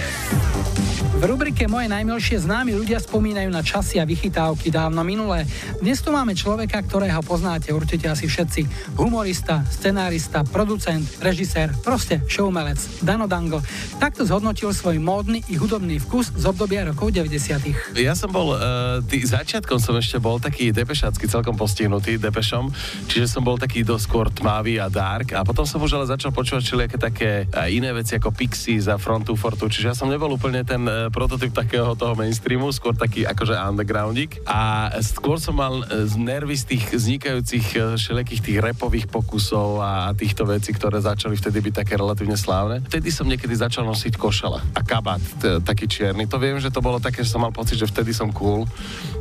V 1.24 1.32
rubrike 1.32 1.64
Moje 1.72 1.88
najmilšie 1.88 2.44
známi 2.44 2.76
ľudia 2.76 3.00
spomínajú 3.00 3.48
na 3.48 3.64
časy 3.64 3.96
a 3.96 4.04
vychytávky 4.04 4.68
dávno 4.68 5.00
minulé. 5.08 5.48
Dnes 5.80 6.04
tu 6.04 6.12
máme 6.12 6.36
človeka, 6.36 6.84
ktorého 6.84 7.24
poznáte 7.24 7.72
určite 7.72 8.12
asi 8.12 8.28
všetci. 8.28 8.92
Humorista, 9.00 9.64
scenárista, 9.72 10.44
producent, 10.44 11.00
režisér, 11.24 11.72
proste 11.80 12.20
showmelec, 12.28 12.76
Dano 13.00 13.24
Dango. 13.24 13.64
Takto 13.96 14.28
zhodnotil 14.28 14.68
svoj 14.76 15.00
módny 15.00 15.40
i 15.48 15.56
hudobný 15.56 15.96
vkus 15.96 16.28
z 16.36 16.44
obdobia 16.44 16.84
rokov 16.92 17.16
90. 17.16 17.96
Ja 17.96 18.12
som 18.12 18.28
bol, 18.28 18.52
uh, 18.52 19.00
tý, 19.08 19.24
začiatkom 19.24 19.80
som 19.80 19.96
ešte 19.96 20.20
bol 20.20 20.36
taký 20.36 20.76
depešácky, 20.76 21.24
celkom 21.24 21.56
postihnutý 21.56 22.20
depešom, 22.20 22.68
čiže 23.08 23.32
som 23.32 23.40
bol 23.40 23.56
taký 23.56 23.80
doskôr 23.80 24.28
tmavý 24.28 24.76
a 24.76 24.92
dark 24.92 25.32
a 25.32 25.40
potom 25.40 25.64
som 25.64 25.80
už 25.80 25.96
ale 25.96 26.04
začal 26.04 26.36
počúvať 26.36 26.68
všelijaké 26.68 26.96
také 27.00 27.30
uh, 27.48 27.64
iné 27.72 27.96
veci 27.96 28.12
ako 28.20 28.28
Pixies 28.28 28.92
a 28.92 29.00
Frontu 29.00 29.32
Fortu, 29.40 29.72
čiže 29.72 29.88
ja 29.88 29.96
som 29.96 30.12
nebol 30.12 30.28
úplne 30.28 30.60
ten 30.68 30.84
uh, 30.84 31.13
prototyp 31.14 31.54
takého 31.54 31.94
toho 31.94 32.18
mainstreamu, 32.18 32.74
skôr 32.74 32.98
taký 32.98 33.22
akože 33.22 33.54
undergroundík. 33.54 34.42
A 34.50 34.90
skôr 34.98 35.38
som 35.38 35.54
mal 35.54 35.86
e, 35.86 36.10
nervy 36.18 36.58
z 36.58 36.74
tých 36.74 36.84
vznikajúcich 36.90 37.66
e, 37.78 37.78
všelijakých 37.94 38.42
tých 38.42 38.58
repových 38.58 39.06
pokusov 39.06 39.78
a 39.78 40.10
týchto 40.18 40.42
vecí, 40.42 40.74
ktoré 40.74 40.98
začali 40.98 41.38
vtedy 41.38 41.62
byť 41.62 41.74
také 41.86 41.94
relatívne 41.94 42.34
slávne. 42.34 42.82
Vtedy 42.90 43.14
som 43.14 43.30
niekedy 43.30 43.54
začal 43.54 43.86
nosiť 43.86 44.18
košele 44.18 44.58
a 44.58 44.80
kabát, 44.82 45.22
t- 45.38 45.62
taký 45.62 45.86
čierny. 45.86 46.26
To 46.26 46.42
viem, 46.42 46.58
že 46.58 46.74
to 46.74 46.82
bolo 46.82 46.98
také, 46.98 47.22
že 47.22 47.30
som 47.30 47.46
mal 47.46 47.54
pocit, 47.54 47.78
že 47.78 47.86
vtedy 47.86 48.10
som 48.10 48.34
cool. 48.34 48.66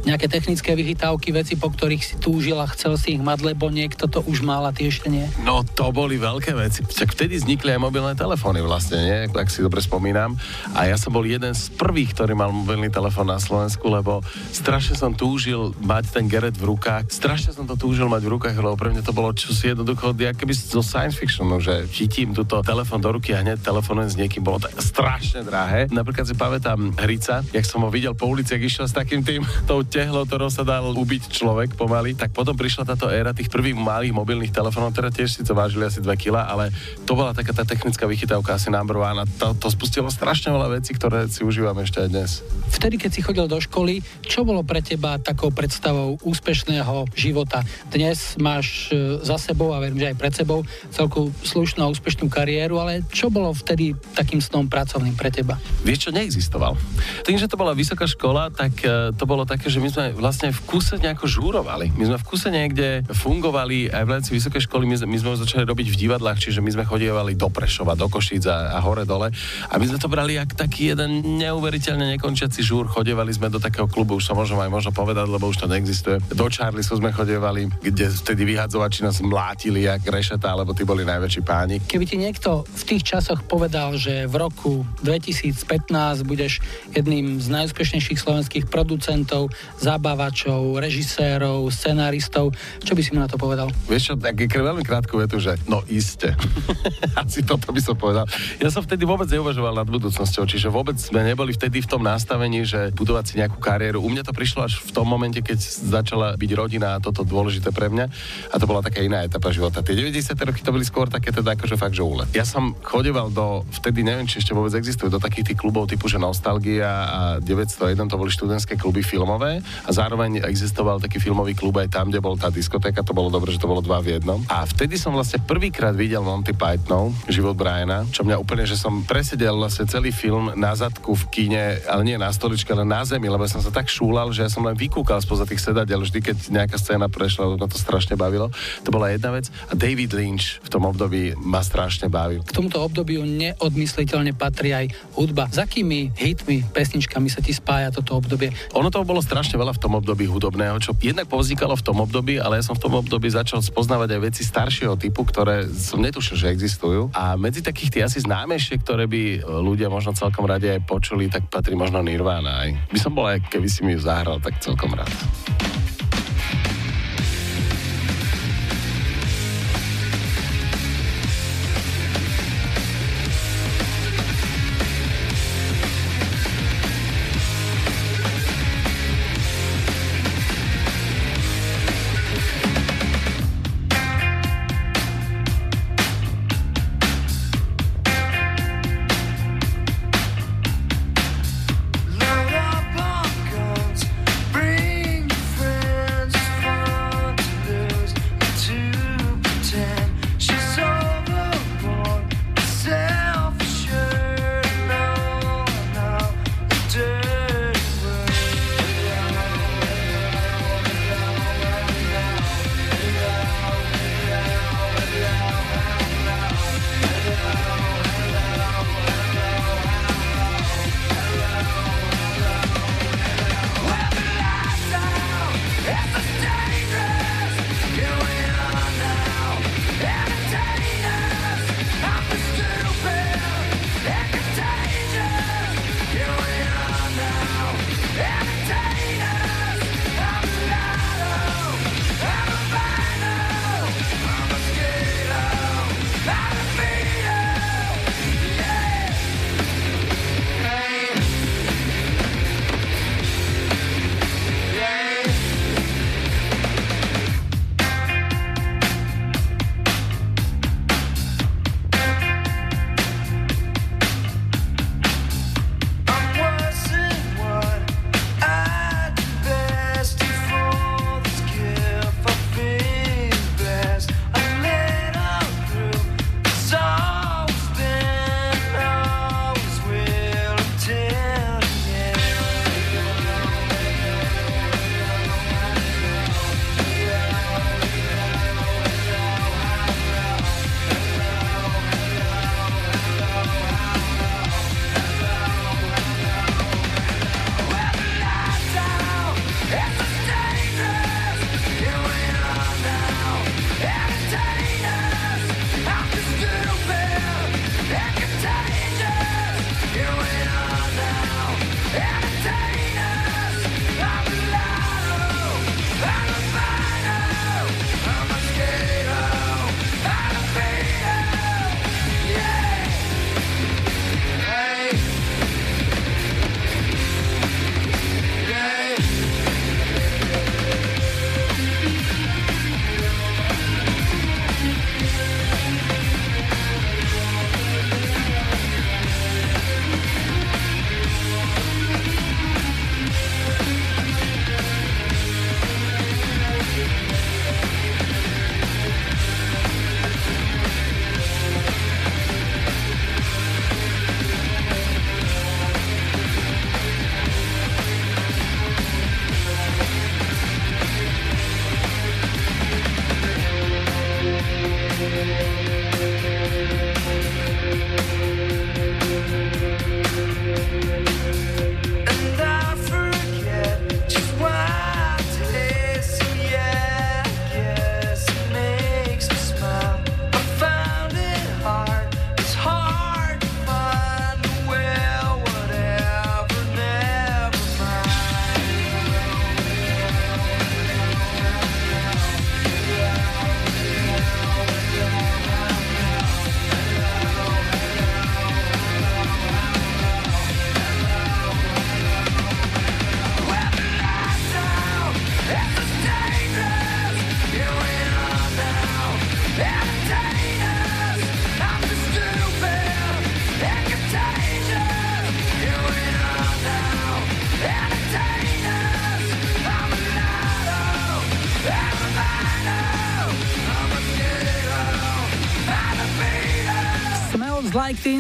Nejaké 0.08 0.32
technické 0.32 0.74
vychytávky, 0.74 1.30
veci, 1.36 1.54
po 1.60 1.70
ktorých 1.70 2.04
si 2.04 2.16
túžil 2.18 2.58
a 2.58 2.68
chcel 2.72 2.96
si 2.96 3.20
ich 3.20 3.22
mať, 3.22 3.54
lebo 3.54 3.68
niekto 3.68 4.08
to 4.08 4.24
už 4.24 4.42
mal 4.42 4.64
a 4.64 4.72
ty 4.72 4.88
ešte 4.88 5.12
nie? 5.12 5.28
No 5.44 5.62
to 5.62 5.92
boli 5.92 6.16
veľké 6.16 6.56
veci. 6.56 6.82
Však 6.88 7.14
vtedy 7.14 7.38
vznikli 7.38 7.76
aj 7.76 7.82
mobilné 7.82 8.14
telefóny 8.16 8.64
vlastne, 8.64 8.98
nie? 9.04 9.20
tak 9.34 9.50
si 9.50 9.66
dobre 9.66 9.84
spomínam. 9.84 10.38
A 10.78 10.88
ja 10.88 10.96
som 10.96 11.12
bol 11.12 11.26
jeden 11.26 11.52
z 11.52 11.73
prvých, 11.74 12.14
ktorý 12.14 12.38
mal 12.38 12.54
mobilný 12.54 12.88
telefón 12.94 13.30
na 13.30 13.42
Slovensku, 13.42 13.90
lebo 13.90 14.22
strašne 14.54 14.96
som 14.96 15.12
túžil 15.12 15.74
mať 15.82 16.14
ten 16.16 16.26
Geret 16.30 16.56
v 16.56 16.74
rukách. 16.74 17.10
Strašne 17.10 17.52
som 17.52 17.66
to 17.66 17.76
túžil 17.76 18.06
mať 18.08 18.24
v 18.24 18.32
rukách, 18.38 18.56
lebo 18.56 18.78
pre 18.78 18.94
mňa 18.94 19.04
to 19.04 19.12
bolo 19.12 19.34
čosi 19.34 19.74
jednoducho, 19.74 20.14
keby 20.14 20.54
zo 20.54 20.86
science 20.86 21.18
fictionu, 21.18 21.60
že 21.60 21.90
chytím 21.90 22.32
túto 22.32 22.62
telefón 22.62 23.02
do 23.02 23.10
ruky 23.12 23.34
a 23.36 23.42
hneď 23.42 23.60
telefonujem 23.60 24.10
s 24.14 24.20
niekým. 24.20 24.46
Bolo 24.46 24.64
to 24.64 24.70
strašne 24.80 25.44
drahé. 25.44 25.90
Napríklad 25.90 26.30
si 26.30 26.36
pamätám 26.38 26.94
Hrica, 26.96 27.44
jak 27.52 27.66
som 27.66 27.84
ho 27.84 27.90
videl 27.90 28.14
po 28.14 28.30
ulici, 28.30 28.54
ak 28.56 28.64
išiel 28.64 28.86
s 28.88 28.96
takým 28.96 29.26
tým, 29.26 29.42
tou 29.70 29.82
tehlou, 29.82 30.24
ktorou 30.24 30.48
sa 30.54 30.62
dal 30.62 30.86
ubiť 30.94 31.34
človek 31.34 31.76
pomaly, 31.76 32.14
tak 32.14 32.32
potom 32.32 32.54
prišla 32.54 32.86
táto 32.86 33.10
éra 33.10 33.34
tých 33.34 33.50
prvých 33.50 33.76
malých 33.76 34.14
mobilných 34.14 34.54
telefónov, 34.54 34.94
ktoré 34.94 35.10
tiež 35.10 35.30
si 35.36 35.42
to 35.42 35.58
vážili 35.58 35.90
asi 35.90 36.00
2 36.00 36.10
kg, 36.16 36.46
ale 36.46 36.70
to 37.04 37.18
bola 37.18 37.34
taká 37.34 37.52
tá 37.52 37.66
technická 37.66 38.06
vychytávka 38.06 38.56
asi 38.56 38.70
number 38.70 39.02
one 39.02 39.24
a 39.24 39.26
to, 39.26 39.58
to 39.58 39.68
spustilo 39.74 40.08
strašne 40.14 40.54
veľa 40.54 40.80
vecí, 40.80 40.94
ktoré 40.94 41.26
si 41.28 41.42
užívame 41.64 41.88
ešte 41.88 42.04
aj 42.04 42.10
dnes. 42.12 42.32
Vtedy, 42.76 43.00
keď 43.00 43.12
si 43.16 43.24
chodil 43.24 43.48
do 43.48 43.56
školy, 43.56 44.04
čo 44.20 44.44
bolo 44.44 44.68
pre 44.68 44.84
teba 44.84 45.16
takou 45.16 45.48
predstavou 45.48 46.20
úspešného 46.28 47.08
života? 47.16 47.64
Dnes 47.88 48.36
máš 48.36 48.92
e, 48.92 49.24
za 49.24 49.40
sebou 49.40 49.72
a 49.72 49.80
verím, 49.80 49.96
že 50.04 50.12
aj 50.12 50.20
pred 50.20 50.34
sebou 50.36 50.68
celku 50.92 51.32
slušnú 51.48 51.80
a 51.80 51.88
úspešnú 51.88 52.28
kariéru, 52.28 52.84
ale 52.84 53.00
čo 53.16 53.32
bolo 53.32 53.56
vtedy 53.56 53.96
takým 54.12 54.44
snom 54.44 54.68
pracovným 54.68 55.16
pre 55.16 55.32
teba? 55.32 55.56
Vieš 55.88 56.04
čo, 56.04 56.12
neexistoval. 56.12 56.76
Tým, 57.24 57.40
že 57.40 57.48
to 57.48 57.56
bola 57.56 57.72
vysoká 57.72 58.12
škola, 58.12 58.52
tak 58.52 58.84
e, 58.84 59.16
to 59.16 59.24
bolo 59.24 59.48
také, 59.48 59.72
že 59.72 59.80
my 59.80 59.88
sme 59.88 60.12
vlastne 60.20 60.52
v 60.52 60.60
kuse 60.68 61.00
nejako 61.00 61.32
žúrovali. 61.32 61.96
My 61.96 62.12
sme 62.12 62.18
v 62.20 62.28
kuse 62.28 62.52
niekde 62.52 63.08
fungovali 63.08 63.88
aj 63.88 64.04
v 64.04 64.12
rámci 64.12 64.36
vysokej 64.36 64.68
školy, 64.68 64.84
my, 64.84 65.00
my 65.08 65.16
sme 65.16 65.40
začali 65.40 65.64
robiť 65.64 65.96
v 65.96 66.00
divadlách, 66.10 66.44
čiže 66.44 66.60
my 66.60 66.76
sme 66.76 66.84
chodievali 66.84 67.40
do 67.40 67.48
Prešova, 67.48 67.96
do 67.96 68.12
Košíc 68.12 68.52
a, 68.52 68.76
a 68.76 68.84
hore 68.84 69.08
dole. 69.08 69.32
A 69.72 69.74
my 69.80 69.86
sme 69.88 70.02
to 70.02 70.12
brali 70.12 70.36
jak 70.36 70.52
taký 70.60 70.92
jeden 70.92 71.40
neuveriteľne 71.54 72.18
nekončiaci 72.18 72.66
žúr. 72.66 72.90
Chodievali 72.90 73.30
sme 73.30 73.54
do 73.54 73.62
takého 73.62 73.86
klubu, 73.86 74.18
už 74.18 74.26
sa 74.26 74.34
môžem 74.34 74.58
aj 74.58 74.74
možno 74.74 74.90
povedať, 74.90 75.30
lebo 75.30 75.46
už 75.46 75.62
to 75.62 75.70
neexistuje. 75.70 76.18
Do 76.34 76.50
Charliesov 76.50 76.98
sme 76.98 77.14
chodievali, 77.14 77.70
kde 77.78 78.10
vtedy 78.10 78.42
vyhadzovači 78.42 79.06
nás 79.06 79.22
mlátili 79.22 79.86
jak 79.86 80.02
rešeta, 80.02 80.50
lebo 80.58 80.74
tí 80.74 80.82
boli 80.82 81.06
najväčší 81.06 81.42
páni. 81.46 81.78
Keby 81.86 82.06
ti 82.10 82.18
niekto 82.18 82.66
v 82.66 82.84
tých 82.90 83.06
časoch 83.06 83.46
povedal, 83.46 83.94
že 84.02 84.26
v 84.26 84.36
roku 84.42 84.82
2015 85.06 86.26
budeš 86.26 86.64
jedným 86.90 87.38
z 87.38 87.48
najúspešnejších 87.54 88.18
slovenských 88.18 88.66
producentov, 88.66 89.54
zabávačov, 89.78 90.80
režisérov, 90.80 91.70
scenáristov, 91.70 92.56
čo 92.82 92.94
by 92.96 93.02
si 93.04 93.12
mu 93.14 93.20
na 93.20 93.28
to 93.28 93.36
povedal? 93.36 93.68
Vieš 93.86 94.04
čo, 94.10 94.14
tak 94.18 94.40
veľmi 94.40 94.88
krátku 94.88 95.20
vetu, 95.20 95.44
že 95.44 95.60
no 95.68 95.84
iste. 95.92 96.32
Asi 97.22 97.44
toto 97.44 97.76
by 97.76 97.82
som 97.84 98.00
povedal. 98.00 98.24
Ja 98.64 98.72
som 98.72 98.80
vtedy 98.80 99.04
vôbec 99.04 99.28
neuvažoval 99.28 99.76
nad 99.76 99.88
budúcnosťou, 99.92 100.48
čiže 100.48 100.72
vôbec 100.72 100.96
sme 100.96 101.20
neboli 101.28 101.43
vtedy 101.52 101.84
v 101.84 101.92
tom 101.92 102.08
nastavení, 102.08 102.64
že 102.64 102.96
budovať 102.96 103.26
si 103.28 103.34
nejakú 103.44 103.60
kariéru. 103.60 104.00
U 104.00 104.08
mňa 104.08 104.24
to 104.24 104.32
prišlo 104.32 104.72
až 104.72 104.80
v 104.80 104.96
tom 104.96 105.04
momente, 105.04 105.44
keď 105.44 105.60
začala 105.60 106.40
byť 106.40 106.52
rodina 106.56 106.96
a 106.96 107.04
toto 107.04 107.28
dôležité 107.28 107.76
pre 107.76 107.92
mňa. 107.92 108.06
A 108.54 108.56
to 108.56 108.64
bola 108.64 108.80
taká 108.80 109.04
iná 109.04 109.28
etapa 109.28 109.52
života. 109.52 109.84
Tie 109.84 110.00
90. 110.00 110.32
roky 110.48 110.64
to 110.64 110.72
boli 110.72 110.88
skôr 110.88 111.12
také 111.12 111.36
teda 111.36 111.60
akože 111.60 111.76
fakt, 111.76 112.00
že 112.00 112.08
úle. 112.08 112.24
Ja 112.32 112.48
som 112.48 112.78
chodeval 112.80 113.28
do, 113.34 113.68
vtedy 113.76 114.08
neviem, 114.08 114.30
či 114.30 114.40
ešte 114.40 114.56
vôbec 114.56 114.72
existujú, 114.72 115.12
do 115.12 115.20
takých 115.20 115.52
tých 115.54 115.60
klubov 115.60 115.92
typu, 115.92 116.08
že 116.08 116.22
Nostalgia 116.22 116.92
a 117.10 117.20
901, 117.42 118.08
to 118.08 118.16
boli 118.16 118.30
študentské 118.30 118.78
kluby 118.78 119.02
filmové 119.02 119.60
a 119.84 119.90
zároveň 119.90 120.46
existoval 120.46 121.02
taký 121.02 121.18
filmový 121.18 121.58
klub 121.58 121.74
aj 121.82 121.90
tam, 121.90 122.14
kde 122.14 122.22
bol 122.22 122.38
tá 122.38 122.54
diskotéka, 122.54 123.02
to 123.02 123.18
bolo 123.18 123.34
dobre, 123.34 123.50
že 123.50 123.58
to 123.58 123.66
bolo 123.66 123.82
dva 123.82 123.98
v 123.98 124.22
jednom. 124.22 124.46
A 124.54 124.62
vtedy 124.70 124.96
som 125.02 125.18
vlastne 125.18 125.42
prvýkrát 125.42 125.98
videl 125.98 126.22
Monty 126.22 126.54
Pythonov, 126.54 127.18
život 127.26 127.58
Briana, 127.58 128.06
čo 128.14 128.22
mňa 128.22 128.38
úplne, 128.38 128.70
že 128.70 128.78
som 128.78 129.02
presedel 129.02 129.58
vlastne 129.58 129.90
celý 129.90 130.14
film 130.14 130.54
na 130.54 130.78
zadku 130.78 131.18
v 131.18 131.24
kine, 131.34 131.82
ale 131.90 132.06
nie 132.06 132.14
na 132.14 132.30
stoličke, 132.30 132.70
ale 132.70 132.86
na 132.86 133.02
zemi, 133.02 133.26
lebo 133.26 133.42
som 133.50 133.58
sa 133.58 133.74
tak 133.74 133.90
šúlal, 133.90 134.30
že 134.30 134.46
ja 134.46 134.50
som 134.54 134.62
len 134.62 134.78
vykúkal 134.78 135.18
spoza 135.18 135.50
tých 135.50 135.66
sedadiel, 135.66 136.06
vždy 136.06 136.22
keď 136.22 136.38
nejaká 136.54 136.78
scéna 136.78 137.10
prešla, 137.10 137.58
ma 137.58 137.66
to 137.66 137.82
strašne 137.82 138.14
bavilo. 138.14 138.54
To 138.86 138.94
bola 138.94 139.10
jedna 139.10 139.34
vec. 139.34 139.50
A 139.70 139.74
David 139.74 140.14
Lynch 140.14 140.62
v 140.62 140.70
tom 140.70 140.86
období 140.86 141.34
ma 141.42 141.66
strašne 141.66 142.06
bavil. 142.14 142.46
K 142.46 142.54
tomuto 142.54 142.86
obdobiu 142.86 143.26
neodmysliteľne 143.26 144.38
patrí 144.38 144.78
aj 144.78 144.94
hudba. 145.18 145.50
Za 145.50 145.66
akými 145.66 146.14
hitmi, 146.14 146.70
pesničkami 146.70 147.32
sa 147.32 147.42
ti 147.42 147.56
spája 147.56 147.90
toto 147.90 148.20
obdobie? 148.20 148.54
Ono 148.78 148.94
toho 148.94 149.08
bolo 149.08 149.24
strašne 149.24 149.58
veľa 149.58 149.74
v 149.74 149.82
tom 149.82 149.98
období 149.98 150.30
hudobného, 150.30 150.78
čo 150.78 150.94
jednak 151.00 151.26
povznikalo 151.32 151.74
v 151.74 151.84
tom 151.86 151.98
období, 152.04 152.38
ale 152.38 152.62
ja 152.62 152.64
som 152.68 152.78
v 152.78 152.84
tom 152.86 152.94
období 153.00 153.32
začal 153.32 153.64
spoznávať 153.64 154.20
aj 154.20 154.22
veci 154.22 154.42
staršieho 154.44 155.00
typu, 155.00 155.26
ktoré 155.26 155.66
som 155.72 156.04
netušil, 156.04 156.36
že 156.38 156.52
existujú. 156.52 157.10
A 157.16 157.40
medzi 157.40 157.64
takých 157.64 157.90
tie 157.90 158.02
asi 158.04 158.20
známejšie, 158.20 158.84
ktoré 158.84 159.08
by 159.08 159.48
ľudia 159.64 159.88
možno 159.88 160.12
celkom 160.12 160.44
radi 160.44 160.68
aj 160.68 160.84
počuli, 160.84 161.23
tak 161.30 161.48
patrí 161.52 161.76
možno 161.76 162.02
Nirvana 162.02 162.66
aj. 162.68 162.92
By 162.92 163.00
som 163.00 163.12
bol 163.14 163.28
aj, 163.30 163.46
keby 163.52 163.68
si 163.68 163.84
mi 163.84 163.96
ju 163.96 164.02
zahral, 164.04 164.40
tak 164.40 164.58
celkom 164.64 164.96
rád. 164.96 165.12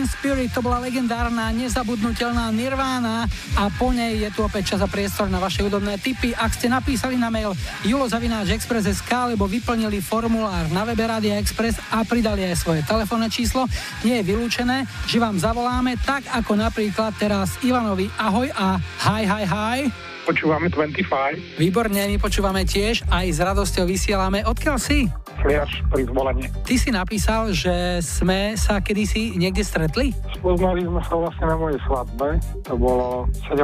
Teen 0.03 0.19
Spirit, 0.19 0.51
to 0.51 0.59
bola 0.59 0.83
legendárna, 0.83 1.47
nezabudnutelná 1.55 2.51
Nirvana 2.51 3.23
a 3.55 3.71
po 3.71 3.95
nej 3.95 4.19
je 4.19 4.27
tu 4.35 4.43
opäť 4.43 4.75
čas 4.75 4.83
a 4.83 4.89
priestor 4.91 5.31
na 5.31 5.39
vaše 5.39 5.63
údobné 5.63 5.95
tipy. 5.95 6.35
Ak 6.35 6.51
ste 6.59 6.67
napísali 6.67 7.15
na 7.15 7.31
mail 7.31 7.55
julozavináčexpress.sk 7.87 9.07
alebo 9.07 9.47
vyplnili 9.47 10.03
formulár 10.03 10.67
na 10.75 10.83
webe 10.83 11.07
Radia 11.07 11.39
Express 11.39 11.79
a 11.87 12.03
pridali 12.03 12.43
aj 12.43 12.59
svoje 12.59 12.83
telefónne 12.83 13.31
číslo, 13.31 13.63
nie 14.03 14.19
je 14.19 14.27
vylúčené, 14.27 14.83
že 15.07 15.23
vám 15.23 15.39
zavoláme 15.39 15.95
tak 16.03 16.27
ako 16.35 16.59
napríklad 16.59 17.15
teraz 17.15 17.55
Ivanovi 17.63 18.11
Ahoj 18.19 18.51
a 18.59 18.83
hi, 19.07 19.23
hi, 19.23 19.47
hi. 19.47 19.79
Počúvame 20.27 20.67
25. 20.67 21.63
Výborne, 21.63 22.11
my 22.11 22.19
počúvame 22.19 22.67
tiež, 22.67 23.07
aj 23.07 23.23
s 23.31 23.39
radosťou 23.39 23.87
vysielame. 23.87 24.43
Odkiaľ 24.43 24.75
si? 24.83 25.22
Fliač 25.43 25.83
pri 25.91 26.07
zvolení. 26.07 26.47
Ty 26.63 26.75
si 26.79 26.87
napísal, 26.87 27.51
že 27.51 27.99
sme 27.99 28.55
sa 28.55 28.79
kedysi 28.79 29.35
niekde 29.35 29.59
stretli? 29.59 30.15
Spoznali 30.39 30.87
sme 30.87 31.03
sa 31.03 31.19
vlastne 31.19 31.51
na 31.51 31.59
mojej 31.59 31.79
svadbe. 31.83 32.39
To 32.71 32.79
bolo 32.79 33.27
17. 33.51 33.59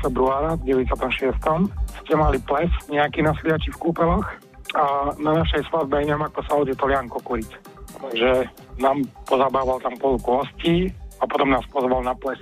februára 0.00 0.56
v 0.64 0.80
96. 0.80 1.36
Ste 2.00 2.12
mali 2.16 2.40
ples 2.40 2.72
nejaký 2.88 3.20
na 3.20 3.36
Fliači 3.36 3.68
v 3.68 3.78
kúpeloch 3.78 4.24
a 4.72 5.12
na 5.20 5.44
našej 5.44 5.68
svadbe 5.68 6.00
neviem, 6.00 6.24
ako 6.24 6.40
sa 6.48 6.52
odjetol 6.56 6.88
Jan 6.88 7.12
Kokuric. 7.12 7.52
Takže 8.00 8.48
nám 8.80 9.04
pozabával 9.28 9.76
tam 9.84 9.92
polku 10.00 10.40
hostí 10.40 10.88
a 11.20 11.28
potom 11.28 11.52
nás 11.52 11.68
pozval 11.68 12.00
na 12.00 12.16
ples 12.16 12.40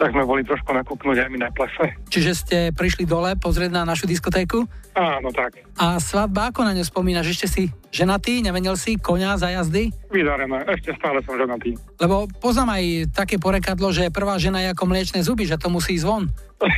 tak 0.00 0.16
sme 0.16 0.24
boli 0.24 0.40
trošku 0.40 0.72
nakúpnúť 0.72 1.20
aj 1.20 1.28
my 1.28 1.38
na 1.44 1.52
plese. 1.52 1.92
Čiže 2.08 2.32
ste 2.32 2.58
prišli 2.72 3.04
dole 3.04 3.36
pozrieť 3.36 3.68
na 3.68 3.84
našu 3.84 4.08
diskotéku? 4.08 4.64
Áno, 4.96 5.28
tak. 5.28 5.60
A 5.76 6.00
svadba, 6.00 6.48
ako 6.48 6.64
na 6.64 6.72
ňu 6.72 6.88
spomínaš? 6.88 7.36
Ešte 7.36 7.46
si 7.52 7.62
ženatý? 7.92 8.40
Nemenil 8.40 8.80
si 8.80 8.96
konia 8.96 9.36
za 9.36 9.52
jazdy? 9.52 9.92
Vydarené, 10.08 10.64
ešte 10.72 10.96
stále 10.96 11.20
som 11.28 11.36
ženatý. 11.36 11.76
Lebo 12.00 12.24
poznám 12.40 12.80
aj 12.80 13.12
také 13.12 13.36
porekadlo, 13.36 13.92
že 13.92 14.08
prvá 14.08 14.40
žena 14.40 14.64
je 14.64 14.72
ako 14.72 14.88
mliečne 14.88 15.20
zuby, 15.20 15.44
že 15.44 15.60
to 15.60 15.68
musí 15.68 16.00
ísť 16.00 16.06
von. 16.08 16.24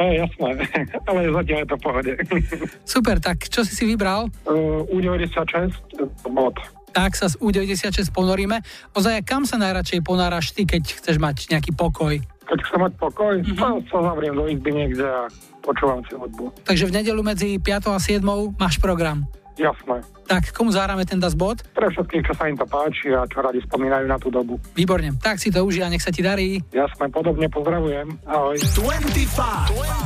Aj, 0.00 0.12
jasné, 0.16 0.48
ale 1.04 1.28
zatiaľ 1.28 1.58
je 1.60 1.68
to 1.68 1.76
v 1.76 1.82
pohode. 1.82 2.12
Super, 2.88 3.20
tak 3.20 3.44
čo 3.52 3.68
si 3.68 3.76
si 3.76 3.84
vybral? 3.84 4.32
Uh, 4.48 4.86
U96 4.88 5.76
mod 6.30 6.56
tak 6.96 7.12
sa 7.12 7.28
z 7.28 7.36
U96 7.44 8.08
ponoríme. 8.08 8.64
Ozaj, 8.96 9.28
kam 9.28 9.44
sa 9.44 9.60
najradšej 9.60 10.00
ponáraš 10.00 10.56
ty, 10.56 10.64
keď 10.64 10.96
chceš 10.96 11.20
mať 11.20 11.52
nejaký 11.52 11.76
pokoj? 11.76 12.16
Keď 12.48 12.58
chcem 12.64 12.80
mať 12.80 12.92
pokoj, 12.96 13.36
mm-hmm. 13.44 13.84
to 13.84 13.88
sa 13.92 14.00
zavriem 14.00 14.32
do 14.32 14.48
izby 14.48 14.70
niekde 14.72 15.04
a 15.04 15.28
počúvam 15.60 16.00
si 16.08 16.16
hudbu. 16.16 16.64
Takže 16.64 16.88
v 16.88 16.92
nedelu 16.96 17.20
medzi 17.20 17.60
5 17.60 17.92
a 17.92 18.00
7 18.00 18.24
máš 18.56 18.80
program? 18.80 19.28
Jasné. 19.60 20.04
Tak, 20.28 20.52
komu 20.52 20.72
zahráme 20.72 21.04
ten 21.08 21.20
Das 21.20 21.32
Bot? 21.36 21.64
Pre 21.72 21.88
všetkých, 21.88 22.28
čo 22.28 22.32
sa 22.36 22.48
im 22.48 22.56
to 22.56 22.68
páči 22.68 23.12
a 23.12 23.24
čo 23.28 23.40
radi 23.40 23.60
spomínajú 23.64 24.04
na 24.08 24.16
tú 24.20 24.28
dobu. 24.28 24.60
Výborne, 24.76 25.16
tak 25.20 25.40
si 25.40 25.48
to 25.48 25.64
užij 25.64 25.84
a 25.84 25.92
nech 25.92 26.04
sa 26.04 26.12
ti 26.12 26.20
darí. 26.20 26.60
Jasné, 26.72 27.08
podobne 27.08 27.48
pozdravujem. 27.48 28.20
Ahoj. 28.28 28.56
25. 28.56 29.72
25. 29.72 30.05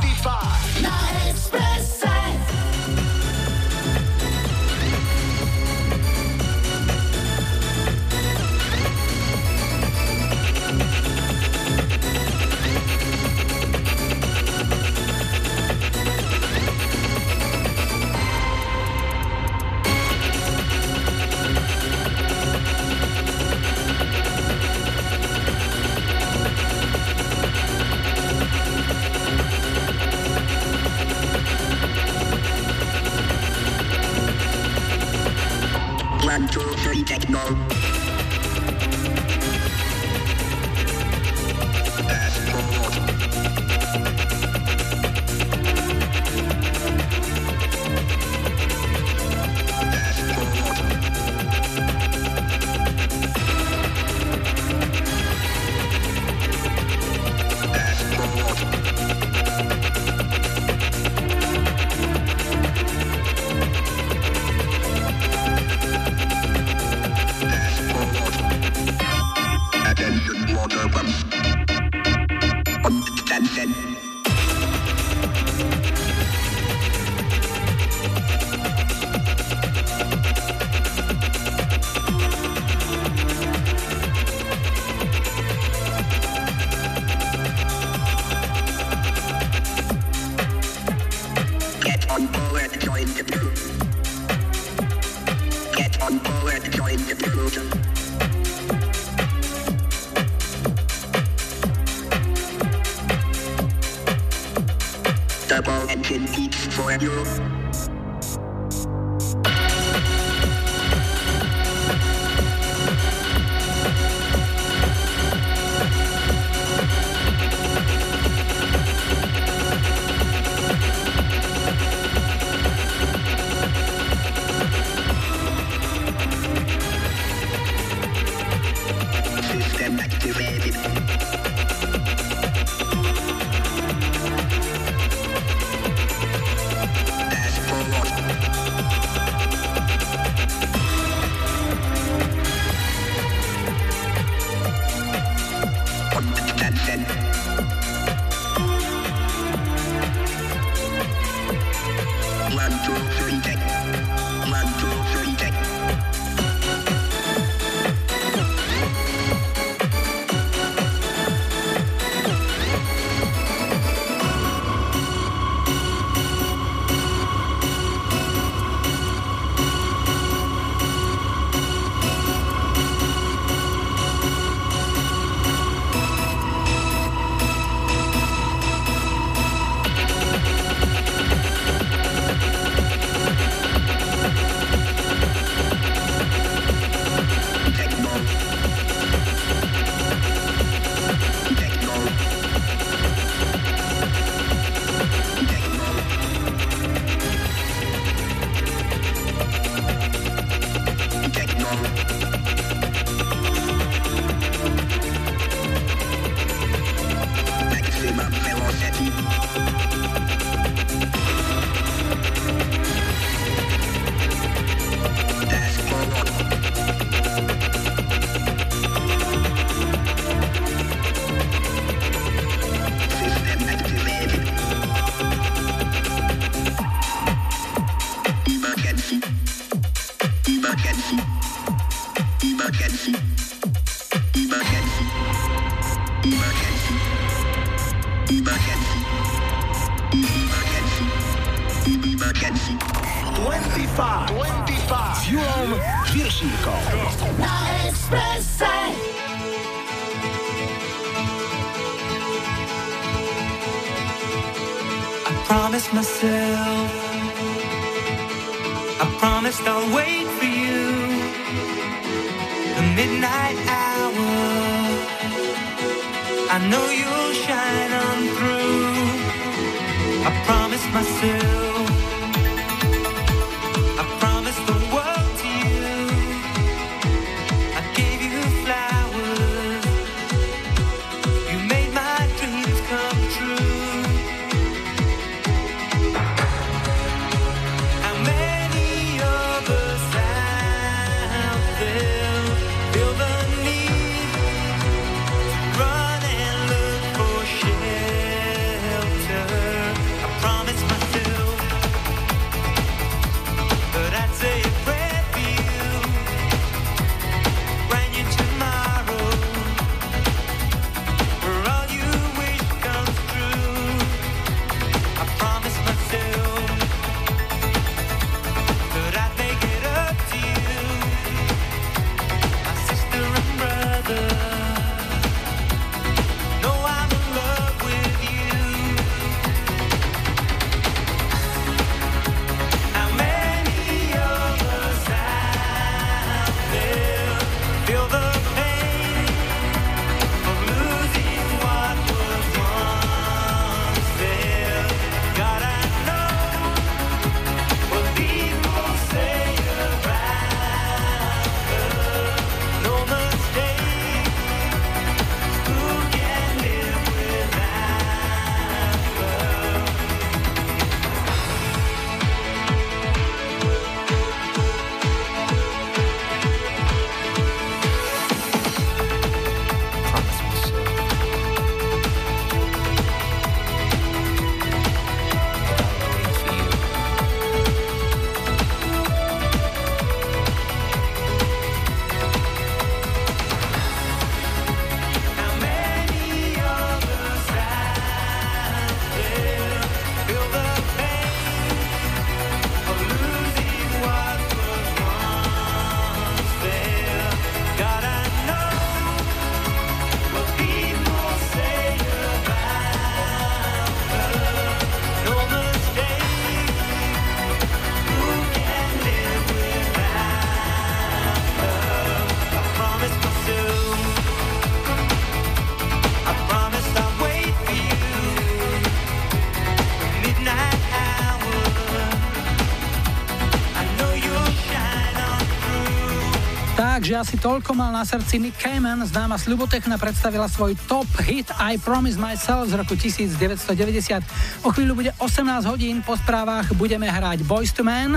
Takže 427.11 427.27
asi 427.27 427.43
toľko 427.43 427.75
mal 427.75 427.91
na 427.91 428.07
srdci 428.07 428.39
Nick 428.39 428.55
Cayman, 428.55 429.03
známa 429.03 429.35
Slubotechna 429.35 429.99
predstavila 429.99 430.47
svoj 430.47 430.79
top 430.87 431.03
hit 431.27 431.43
I 431.59 431.75
Promise 431.75 432.15
Myself 432.15 432.71
z 432.71 432.79
roku 432.79 432.95
1990. 432.95 434.23
O 434.63 434.71
chvíľu 434.71 434.95
bude 434.95 435.11
18 435.19 435.43
hodín, 435.67 435.99
po 436.07 436.15
správach 436.15 436.71
budeme 436.71 437.11
hrať 437.11 437.43
Boys 437.43 437.75
to 437.75 437.83
Man. 437.83 438.15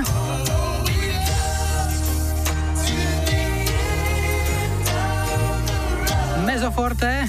Mezoforte. 6.46 7.26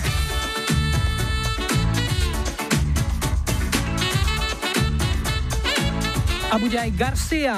A 6.54 6.62
bude 6.62 6.78
aj 6.78 6.94
Garcia. 6.94 7.58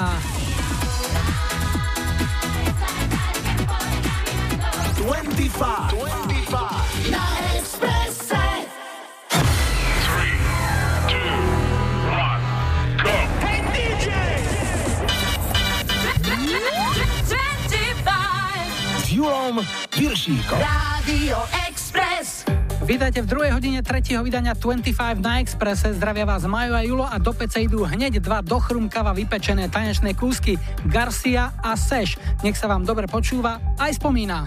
Piršíkom. 19.98 20.60
Radio 20.62 21.42
Express. 21.66 22.46
Vítajte 22.86 23.24
v 23.24 23.26
druhej 23.26 23.50
hodine 23.50 23.82
tretieho 23.82 24.22
vydania 24.22 24.54
25 24.54 24.94
na 25.18 25.42
Expresse. 25.42 25.90
Zdravia 25.90 26.22
vás 26.22 26.46
Majo 26.46 26.78
a 26.78 26.86
Julo 26.86 27.02
a 27.02 27.18
do 27.18 27.34
pece 27.34 27.66
idú 27.66 27.82
hneď 27.82 28.22
dva 28.22 28.44
dochrumkava 28.46 29.10
vypečené 29.16 29.66
tanečné 29.66 30.14
kúsky 30.14 30.54
Garcia 30.86 31.50
a 31.58 31.74
Seš. 31.74 32.14
Nech 32.46 32.54
sa 32.54 32.70
vám 32.70 32.86
dobre 32.86 33.10
počúva 33.10 33.58
aj 33.80 33.98
spomína. 33.98 34.46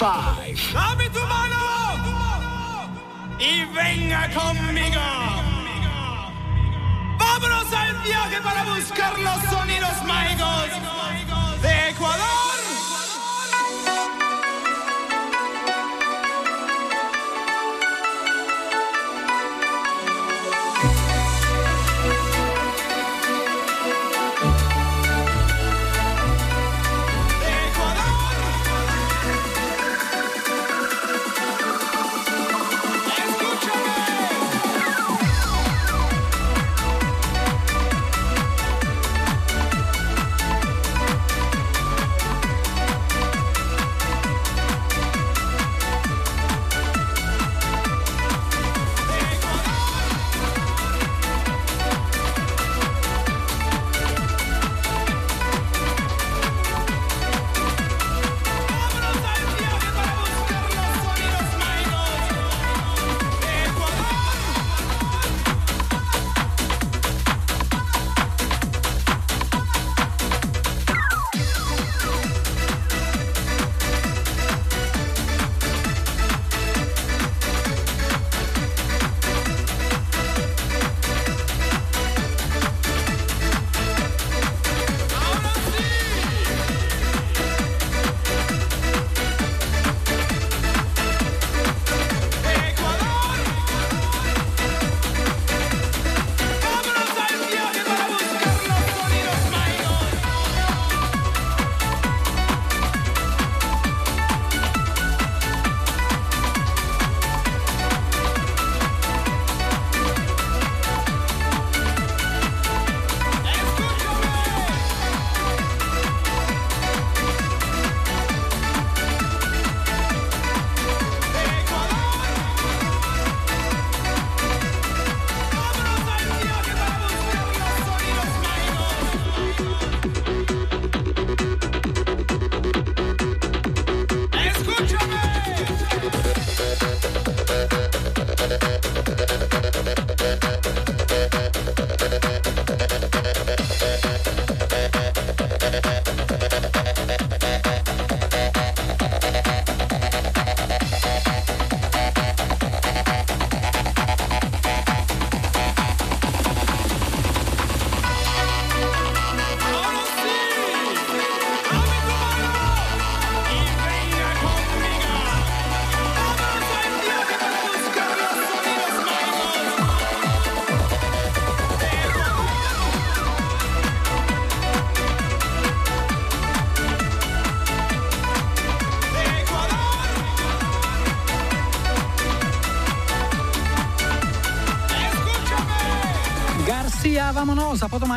25. 0.00 0.39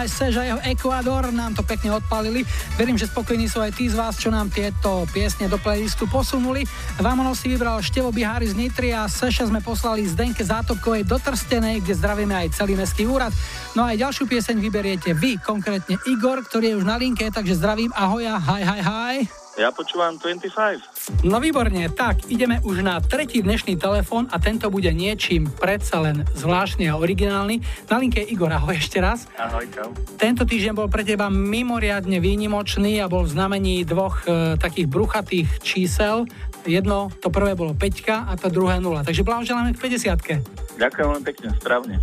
vamonos 0.03 0.19
a 0.19 0.25
Sež 0.27 0.35
jeho 0.35 0.59
Ecuador 0.67 1.31
nám 1.31 1.55
to 1.55 1.63
pekne 1.63 1.95
odpalili. 1.95 2.43
Verím, 2.75 2.99
že 2.99 3.07
spokojní 3.07 3.47
sú 3.47 3.63
aj 3.63 3.71
tí 3.71 3.87
z 3.87 3.95
vás, 3.95 4.19
čo 4.19 4.27
nám 4.27 4.51
tieto 4.51 5.07
piesne 5.15 5.47
do 5.47 5.55
playlistu 5.55 6.11
posunuli. 6.11 6.67
Vamonos 6.99 7.39
si 7.39 7.47
vybral 7.47 7.79
Števo 7.79 8.11
Bihári 8.11 8.51
z 8.51 8.55
Nitry 8.59 8.91
a 8.91 9.07
Seša 9.07 9.47
sme 9.47 9.63
poslali 9.63 10.03
Zdenke 10.03 10.43
Zátopkovej 10.43 11.07
do 11.07 11.15
Trstenej, 11.15 11.79
kde 11.87 11.95
zdravíme 11.95 12.35
aj 12.35 12.59
celý 12.59 12.75
mestský 12.75 13.07
úrad. 13.07 13.31
No 13.79 13.87
a 13.87 13.95
aj 13.95 14.03
ďalšiu 14.03 14.25
pieseň 14.27 14.59
vyberiete 14.59 15.15
vy, 15.15 15.39
konkrétne 15.39 15.95
Igor, 16.03 16.43
ktorý 16.43 16.75
je 16.75 16.79
už 16.83 16.85
na 16.85 16.99
linke, 16.99 17.31
takže 17.31 17.55
zdravím, 17.55 17.95
ahoja, 17.95 18.35
hi, 18.43 18.61
hi, 18.67 18.81
hi. 18.83 19.17
Ja 19.53 19.69
počúvam 19.69 20.17
25. 20.17 21.29
No 21.29 21.37
výborne, 21.37 21.85
tak 21.93 22.25
ideme 22.25 22.57
už 22.65 22.81
na 22.81 22.97
tretí 22.97 23.37
dnešný 23.45 23.77
telefón 23.77 24.25
a 24.33 24.41
tento 24.41 24.65
bude 24.73 24.89
niečím 24.89 25.45
predsa 25.45 26.01
len 26.01 26.25
zvláštny 26.33 26.89
a 26.89 26.97
originálny. 26.97 27.61
Na 27.85 28.01
linke 28.01 28.25
je 28.25 28.33
Igor, 28.33 28.49
ahoj 28.49 28.73
ešte 28.73 28.97
raz. 28.97 29.29
Čau. 29.73 29.89
Tento 30.21 30.45
týždeň 30.45 30.77
bol 30.77 30.85
pre 30.85 31.01
teba 31.01 31.33
mimoriadne 31.33 32.21
výnimočný 32.21 33.01
a 33.01 33.09
bol 33.09 33.25
v 33.25 33.33
znamení 33.33 33.81
dvoch 33.81 34.21
e, 34.21 34.53
takých 34.61 34.85
bruchatých 34.85 35.49
čísel. 35.65 36.29
Jedno, 36.61 37.09
to 37.17 37.33
prvé 37.33 37.57
bolo 37.57 37.73
5 37.73 38.29
a 38.29 38.37
to 38.37 38.53
druhé 38.53 38.77
0. 38.77 39.01
Takže 39.01 39.25
blahoželáme 39.25 39.73
k 39.73 39.81
50 39.81 40.77
Ďakujem 40.77 41.05
veľmi 41.09 41.25
pekne, 41.25 41.47
správne. 41.57 41.95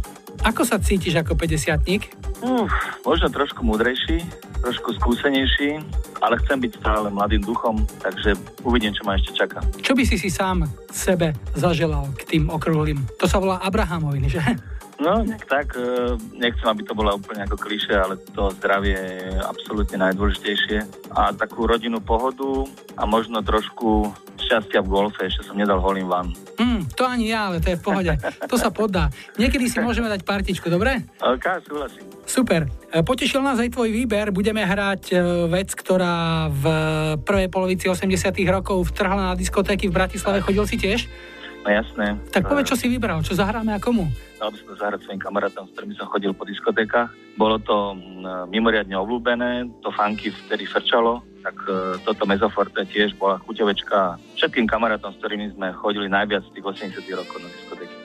Ako 0.42 0.66
sa 0.66 0.82
cítiš 0.82 1.14
ako 1.22 1.38
50 1.38 2.10
Uf, 2.42 2.72
možno 3.06 3.28
trošku 3.30 3.62
múdrejší, 3.62 4.24
trošku 4.64 4.96
skúsenejší, 4.96 5.78
ale 6.24 6.40
chcem 6.42 6.58
byť 6.58 6.72
stále 6.80 7.06
mladým 7.12 7.44
duchom, 7.44 7.84
takže 8.00 8.34
uvidím, 8.64 8.96
čo 8.96 9.04
ma 9.04 9.14
ešte 9.14 9.36
čaká. 9.36 9.60
Čo 9.78 9.92
by 9.92 10.02
si 10.08 10.16
si 10.16 10.32
sám 10.32 10.66
sebe 10.88 11.36
zaželal 11.52 12.08
k 12.18 12.24
tým 12.24 12.48
okrúhlym? 12.48 13.04
To 13.20 13.28
sa 13.28 13.38
volá 13.38 13.62
Abrahamovin, 13.62 14.26
že? 14.26 14.40
No, 15.00 15.24
nejak 15.24 15.48
tak, 15.48 15.72
e, 15.80 16.12
nechcem, 16.36 16.68
aby 16.68 16.84
to 16.84 16.92
bola 16.92 17.16
úplne 17.16 17.48
ako 17.48 17.56
kliše, 17.56 17.96
ale 17.96 18.20
to 18.20 18.52
zdravie 18.60 19.00
je 19.00 19.32
absolútne 19.40 19.96
najdôležitejšie. 19.96 21.08
A 21.16 21.32
takú 21.32 21.64
rodinnú 21.64 22.04
pohodu 22.04 22.68
a 23.00 23.08
možno 23.08 23.40
trošku 23.40 24.12
šťastia 24.36 24.84
v 24.84 24.88
golfe, 24.92 25.24
ešte 25.24 25.48
som 25.48 25.56
nedal 25.56 25.80
holím 25.80 26.04
vám. 26.04 26.36
Hm, 26.60 26.92
to 26.92 27.08
ani 27.08 27.32
ja, 27.32 27.48
ale 27.48 27.64
to 27.64 27.72
je 27.72 27.80
v 27.80 27.84
pohode. 27.86 28.12
To 28.44 28.56
sa 28.60 28.68
podá. 28.68 29.08
Niekedy 29.40 29.72
si 29.72 29.80
môžeme 29.80 30.12
dať 30.12 30.20
partičku, 30.20 30.68
dobre? 30.68 31.00
OK, 31.32 31.46
súhlasím. 31.64 32.04
Super. 32.28 32.68
E, 32.92 33.00
Potešil 33.00 33.40
nás 33.40 33.56
aj 33.56 33.72
tvoj 33.72 33.88
výber. 33.88 34.28
Budeme 34.36 34.68
hrať 34.68 35.02
e, 35.10 35.16
vec, 35.48 35.72
ktorá 35.72 36.52
v 36.52 36.64
prvej 37.24 37.48
polovici 37.48 37.88
80 37.88 38.36
rokov 38.52 38.92
vtrhla 38.92 39.32
na 39.32 39.34
diskotéky 39.38 39.88
v 39.88 39.96
Bratislave. 39.96 40.44
Chodil 40.44 40.68
si 40.68 40.76
tiež? 40.76 41.08
No 41.60 41.68
jasné. 41.68 42.16
Tak 42.32 42.48
povedz, 42.48 42.72
čo 42.72 42.76
si 42.80 42.88
vybral, 42.88 43.20
čo 43.20 43.36
zahráme 43.36 43.76
a 43.76 43.80
komu? 43.80 44.08
Dal 44.40 44.48
by 44.48 44.56
som 44.56 44.80
zahrať 44.80 45.04
svojim 45.04 45.20
kamarátom, 45.20 45.68
s 45.68 45.72
ktorými 45.76 45.92
som 45.92 46.08
chodil 46.08 46.32
po 46.32 46.48
diskotékach. 46.48 47.12
Bolo 47.36 47.60
to 47.60 47.92
mm, 47.92 48.48
mimoriadne 48.48 48.96
obľúbené, 48.96 49.68
to 49.84 49.92
funky 49.92 50.32
vtedy 50.32 50.64
frčalo, 50.64 51.20
tak 51.44 51.56
e, 51.68 52.00
toto 52.00 52.24
mezoforte 52.24 52.80
tiež 52.88 53.12
bola 53.20 53.36
chuťovečka. 53.44 54.16
Všetkým 54.40 54.64
kamarátom, 54.64 55.12
s 55.12 55.20
ktorými 55.20 55.52
sme 55.52 55.76
chodili 55.76 56.08
najviac 56.08 56.48
z 56.48 56.52
tých 56.56 56.64
80 56.64 57.20
rokov 57.20 57.44
na 57.44 57.48
diskotéky. 57.52 57.96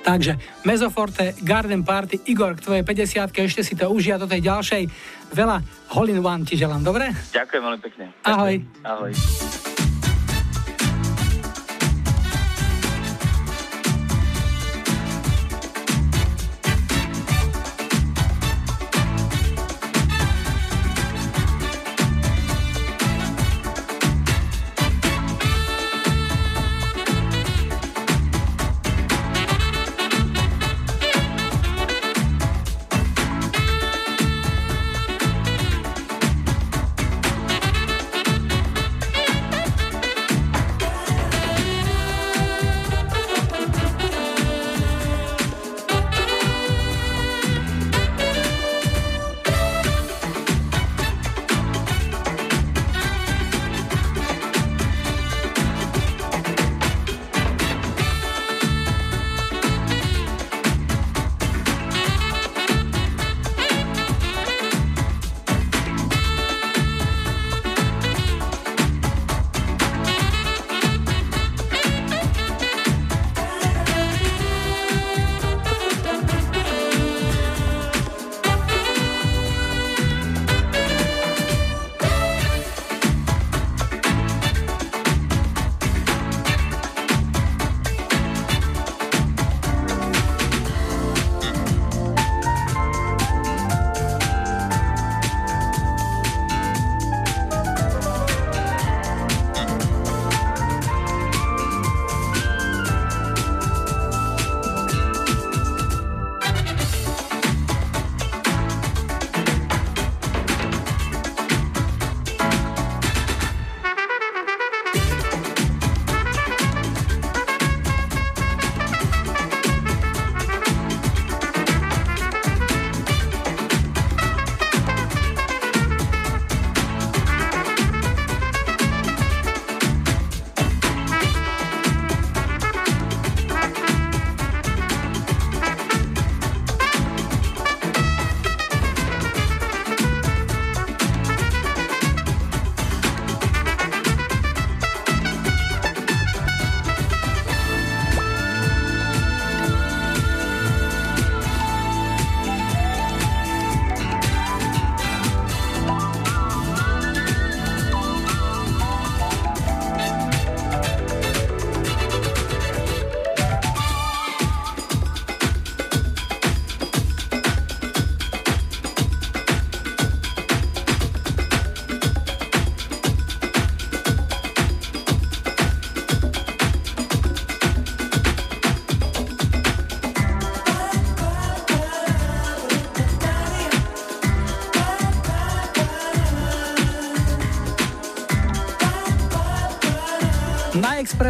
Takže 0.00 0.32
Mezoforte, 0.64 1.36
Garden 1.44 1.84
Party, 1.84 2.24
Igor, 2.30 2.56
k 2.56 2.64
tvojej 2.64 2.82
50 2.86 3.36
ešte 3.36 3.60
si 3.60 3.74
to 3.76 3.90
užia 3.92 4.16
do 4.16 4.24
tej 4.24 4.40
ďalšej. 4.46 4.82
Veľa 5.34 5.60
hole 5.92 6.16
one 6.16 6.46
ti 6.46 6.56
želám, 6.56 6.80
dobre? 6.80 7.12
Ďakujem 7.36 7.62
veľmi 7.62 7.80
pekne. 7.84 8.04
Ahoj. 8.24 8.64
Ahoj. 8.80 9.12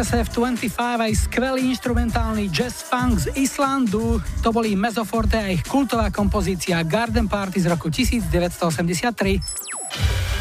Expresse 0.01 0.33
v 0.33 0.57
25 0.57 0.81
aj 0.81 1.13
skvelý 1.29 1.77
instrumentálny 1.77 2.49
jazz 2.49 2.81
funk 2.81 3.21
z 3.21 3.37
Islandu. 3.37 4.17
To 4.41 4.49
boli 4.49 4.73
Mezoforte 4.73 5.37
a 5.37 5.45
ich 5.53 5.61
kultová 5.61 6.09
kompozícia 6.09 6.81
Garden 6.81 7.29
Party 7.29 7.61
z 7.61 7.69
roku 7.69 7.93
1983. 7.93 9.37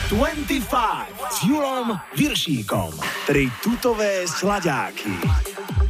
25 0.09 0.65
s 1.29 1.37
Julom 1.45 1.93
Viršíkom. 2.17 3.05
Tri 3.29 3.53
tutové 3.61 4.25
sladáky. 4.25 5.13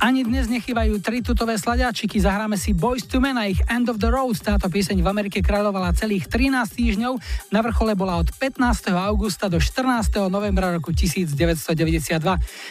Ani 0.00 0.24
dnes 0.24 0.48
nechýbajú 0.48 0.96
tri 1.04 1.20
tutové 1.20 1.60
sladiačiky, 1.60 2.24
zahráme 2.24 2.56
si 2.56 2.72
Boys 2.72 3.04
to 3.04 3.20
Men 3.20 3.36
a 3.36 3.52
ich 3.52 3.60
End 3.68 3.84
of 3.92 4.00
the 4.00 4.08
Road. 4.08 4.32
Táto 4.40 4.72
pieseň 4.72 5.04
v 5.04 5.08
Amerike 5.12 5.44
kráľovala 5.44 5.92
celých 5.92 6.24
13 6.24 6.56
týždňov, 6.72 7.20
na 7.52 7.60
vrchole 7.60 7.92
bola 7.92 8.16
od 8.16 8.32
15. 8.32 8.64
augusta 8.96 9.52
do 9.52 9.60
14. 9.60 10.08
novembra 10.32 10.72
roku 10.72 10.96
1992. 10.96 12.16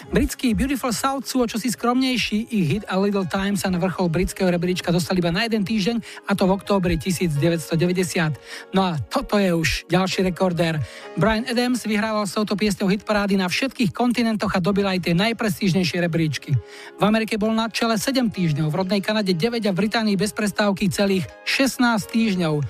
Britský 0.09 0.57
Beautiful 0.57 0.89
South 0.89 1.29
sú 1.29 1.45
o 1.45 1.47
čosi 1.47 1.69
skromnejší, 1.69 2.49
ich 2.49 2.65
hit 2.65 2.83
A 2.89 2.97
Little 2.97 3.29
Time 3.29 3.53
sa 3.53 3.69
na 3.69 3.77
vrchol 3.77 4.09
britského 4.09 4.49
rebríčka 4.49 4.89
dostali 4.89 5.21
iba 5.21 5.29
na 5.29 5.45
jeden 5.45 5.61
týždeň 5.61 6.25
a 6.25 6.33
to 6.33 6.49
v 6.49 6.57
októbri 6.57 6.97
1990. 6.97 8.73
No 8.73 8.89
a 8.89 8.97
toto 8.97 9.37
je 9.37 9.53
už 9.53 9.85
ďalší 9.85 10.25
rekordér. 10.25 10.81
Brian 11.13 11.45
Adams 11.45 11.85
vyhrával 11.85 12.25
s 12.25 12.33
touto 12.33 12.57
piesňou 12.57 12.89
hitparády 12.89 13.37
na 13.37 13.45
všetkých 13.45 13.93
kontinentoch 13.93 14.57
a 14.57 14.57
dobil 14.57 14.89
aj 14.89 15.05
tie 15.05 15.13
najprestížnejšie 15.13 16.01
rebríčky. 16.01 16.57
V 16.97 17.03
Amerike 17.05 17.18
bol 17.35 17.51
na 17.51 17.67
čele 17.67 17.99
7 17.99 18.31
týždňov, 18.31 18.71
v 18.71 18.79
rodnej 18.79 19.01
Kanade 19.03 19.35
9 19.35 19.59
a 19.65 19.71
v 19.73 19.79
Británii 19.81 20.15
bez 20.15 20.31
prestávky 20.31 20.87
celých 20.87 21.27
16 21.43 21.83
týždňov. 22.07 22.63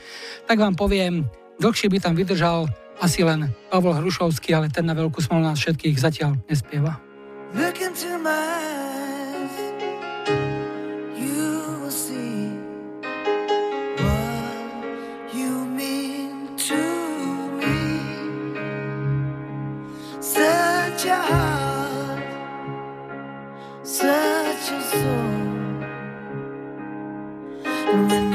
Tak 0.50 0.58
vám 0.58 0.74
poviem, 0.74 1.30
dlhšie 1.60 1.92
by 1.92 1.98
tam 2.02 2.18
vydržal 2.18 2.66
asi 2.98 3.22
len 3.22 3.52
Pavol 3.70 3.94
Hrušovský, 4.00 4.56
ale 4.56 4.72
ten 4.74 4.88
na 4.88 4.96
veľkú 4.96 5.22
smolu 5.22 5.46
nás 5.46 5.60
všetkých 5.60 5.98
zatiaľ 6.00 6.40
nespieva. 6.50 6.98
Look 7.54 7.80
I 27.92 28.08
do. 28.08 28.29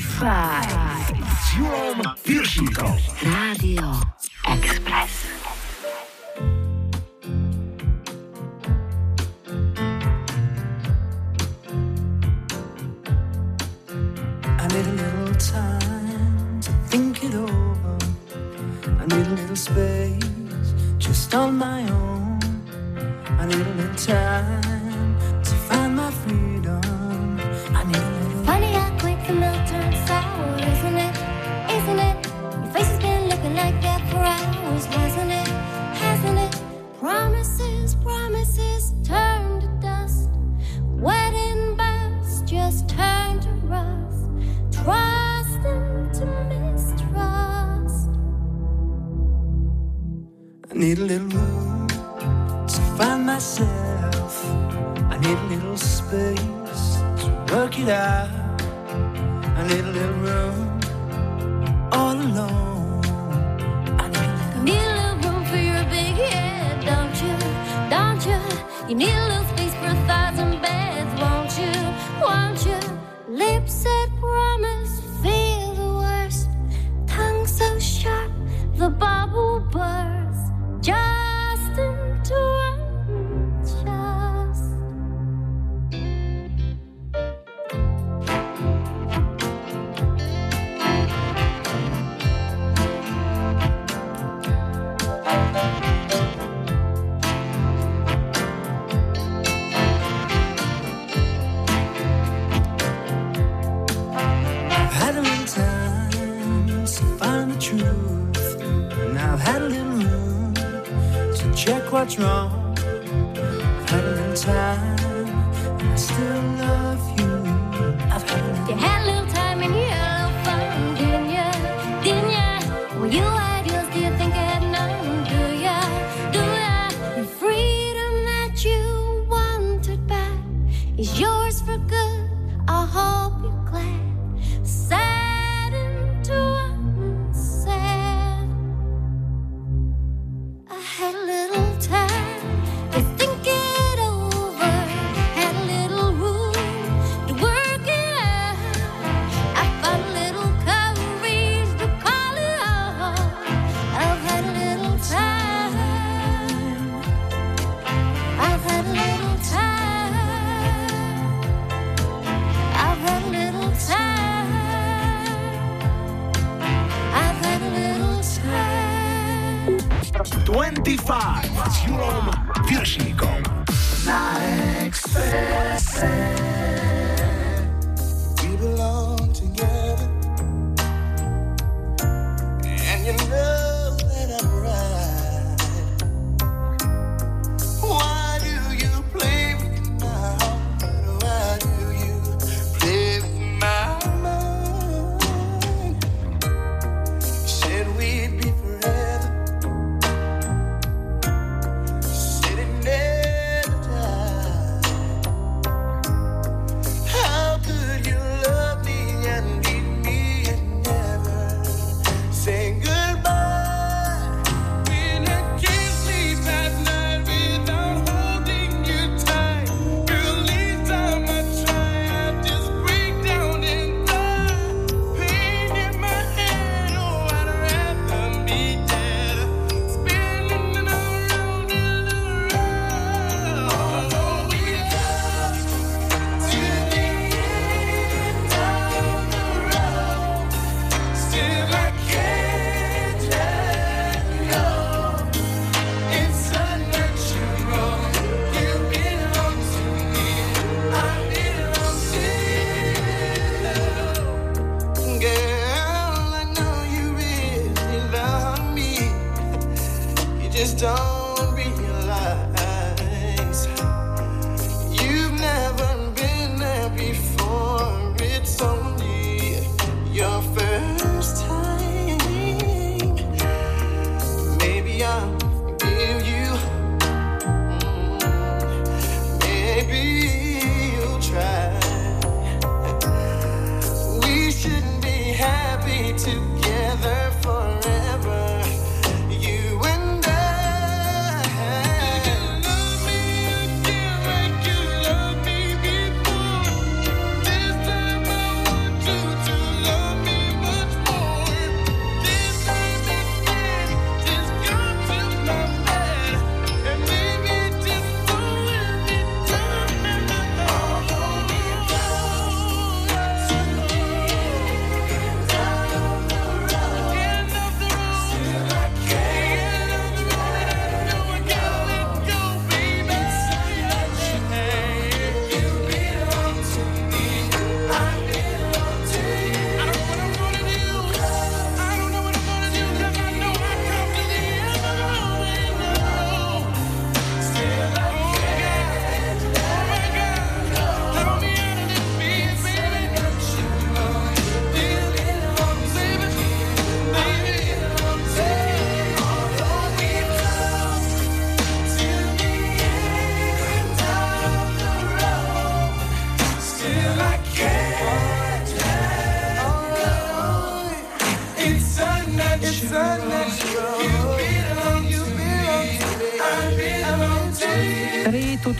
25. 0.00 1.18
S 1.42 1.54
Julom 1.58 2.02
Piršíkom. 2.22 2.96
Rádio 3.22 4.07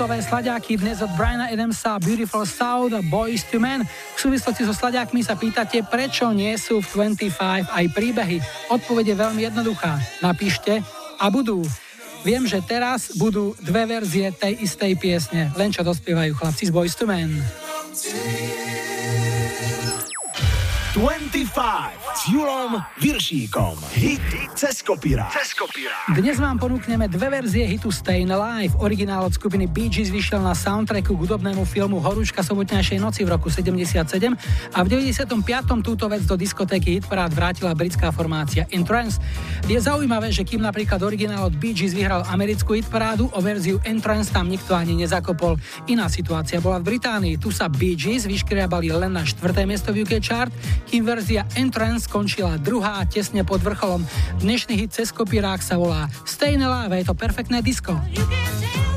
Tri 0.08 0.16
tutové 0.16 0.32
slaďáky 0.40 0.80
dnes 0.80 1.04
od 1.04 1.12
Briana 1.20 1.52
Adamsa 1.52 2.00
Beautiful 2.00 2.48
South 2.48 2.96
Boys 3.12 3.44
to 3.44 3.60
Men. 3.60 3.84
V 4.16 4.18
súvislosti 4.24 4.64
so 4.64 4.72
slaďákmi 4.72 5.20
sa 5.20 5.36
pýtate, 5.36 5.84
prečo 5.84 6.32
nie 6.32 6.56
sú 6.56 6.80
v 6.80 7.12
25 7.12 7.36
aj 7.68 7.84
príbehy. 7.92 8.40
Odpovede 8.72 9.12
je 9.12 9.20
veľmi 9.20 9.44
jednoduchá. 9.44 10.00
Napíšte 10.24 10.80
a 11.20 11.28
budú. 11.28 11.60
Viem, 12.24 12.48
že 12.48 12.64
teraz 12.64 13.20
budú 13.20 13.52
dve 13.60 13.84
verzie 13.84 14.32
tej 14.32 14.56
istej 14.64 14.96
piesne, 14.96 15.52
len 15.60 15.76
čo 15.76 15.84
dospievajú 15.84 16.40
chlapci 16.40 16.64
z 16.64 16.72
Boys 16.72 16.96
to 16.96 17.04
Men. 17.04 17.28
25 20.96 22.07
s 22.18 22.26
Julom 22.34 22.74
Viršíkom. 22.98 23.78
Hit 23.94 24.18
cez 24.58 24.82
kopírák. 24.82 25.30
Cez 25.30 25.54
kopírák. 25.54 26.18
Dnes 26.18 26.34
vám 26.42 26.58
ponúkneme 26.58 27.06
dve 27.06 27.30
verzie 27.30 27.62
hitu 27.62 27.94
Stayin' 27.94 28.34
Alive. 28.34 28.74
Originál 28.82 29.22
od 29.22 29.30
skupiny 29.30 29.70
Bee 29.70 29.86
Gees 29.86 30.10
vyšiel 30.10 30.42
na 30.42 30.50
soundtracku 30.50 31.14
k 31.14 31.20
hudobnému 31.22 31.62
filmu 31.62 32.02
Horúčka 32.02 32.42
sobotnejšej 32.42 32.98
noci 32.98 33.22
v 33.22 33.38
roku 33.38 33.46
77 33.46 34.02
a 34.74 34.78
v 34.82 34.86
95. 34.90 35.30
túto 35.78 36.10
vec 36.10 36.26
do 36.26 36.34
diskotéky 36.34 36.98
Hitparát 36.98 37.30
vrátila 37.30 37.70
britská 37.78 38.10
formácia 38.10 38.66
Entrance. 38.74 39.22
Je 39.70 39.78
zaujímavé, 39.78 40.34
že 40.34 40.42
kým 40.42 40.58
napríklad 40.58 40.98
originál 41.06 41.46
od 41.46 41.54
Bee 41.54 41.70
Gees 41.70 41.94
vyhral 41.94 42.26
americkú 42.26 42.74
hitparádu, 42.74 43.30
o 43.30 43.38
verziu 43.38 43.78
Entrance 43.86 44.34
tam 44.34 44.50
nikto 44.50 44.74
ani 44.74 44.98
nezakopol. 44.98 45.54
Iná 45.86 46.10
situácia 46.10 46.58
bola 46.58 46.82
v 46.82 46.98
Británii. 46.98 47.38
Tu 47.38 47.54
sa 47.54 47.70
Bee 47.70 47.94
Gees 47.94 48.26
vyškriabali 48.26 48.90
len 48.90 49.14
na 49.14 49.22
štvrté 49.22 49.62
miesto 49.70 49.94
v 49.94 50.02
UK 50.02 50.18
chart, 50.18 50.50
kým 50.90 51.06
verzia 51.06 51.46
Entrance 51.54 52.07
skončila 52.08 52.56
druhá 52.56 53.04
tesne 53.04 53.44
pod 53.44 53.60
vrcholom. 53.60 54.00
Dnešný 54.40 54.80
hit 54.80 54.96
cez 54.96 55.12
kopírák 55.12 55.60
sa 55.60 55.76
volá 55.76 56.08
Stayin' 56.24 56.64
Alive, 56.64 57.04
je 57.04 57.12
to 57.12 57.14
perfektné 57.14 57.60
disco. 57.60 57.92
Hit 58.08 58.87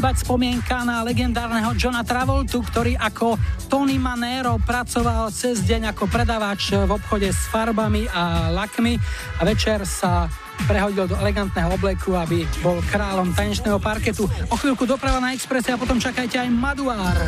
chýbať 0.00 0.24
spomienka 0.24 0.80
na 0.88 1.04
legendárneho 1.04 1.76
Johna 1.76 2.00
Travoltu, 2.00 2.64
ktorý 2.64 2.96
ako 2.96 3.36
Tony 3.68 4.00
Manero 4.00 4.56
pracoval 4.56 5.28
cez 5.28 5.60
deň 5.60 5.92
ako 5.92 6.08
predávač 6.08 6.72
v 6.72 6.88
obchode 6.88 7.28
s 7.28 7.44
farbami 7.52 8.08
a 8.08 8.48
lakmi 8.48 8.96
a 9.36 9.44
večer 9.44 9.84
sa 9.84 10.24
prehodil 10.64 11.04
do 11.04 11.20
elegantného 11.20 11.76
obleku, 11.76 12.16
aby 12.16 12.48
bol 12.64 12.80
kráľom 12.88 13.36
tanečného 13.36 13.76
parketu. 13.76 14.24
O 14.48 14.56
chvíľku 14.56 14.88
doprava 14.88 15.20
na 15.20 15.36
Expresse 15.36 15.68
a 15.68 15.76
potom 15.76 16.00
čakajte 16.00 16.40
aj 16.40 16.48
Maduár. 16.48 17.20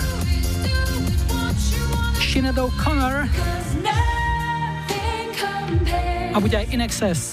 Sinead 2.25 2.57
O'Connor 2.57 3.29
a 6.33 6.37
bude 6.41 6.57
aj 6.57 6.67
In 6.73 6.81
Excess. 6.81 7.32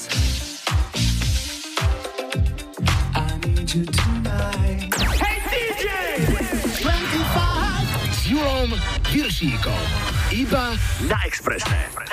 Viršíkom. 9.39 9.83
Iba. 10.35 10.75
Na 11.07 11.23
Expresse. 11.23 12.08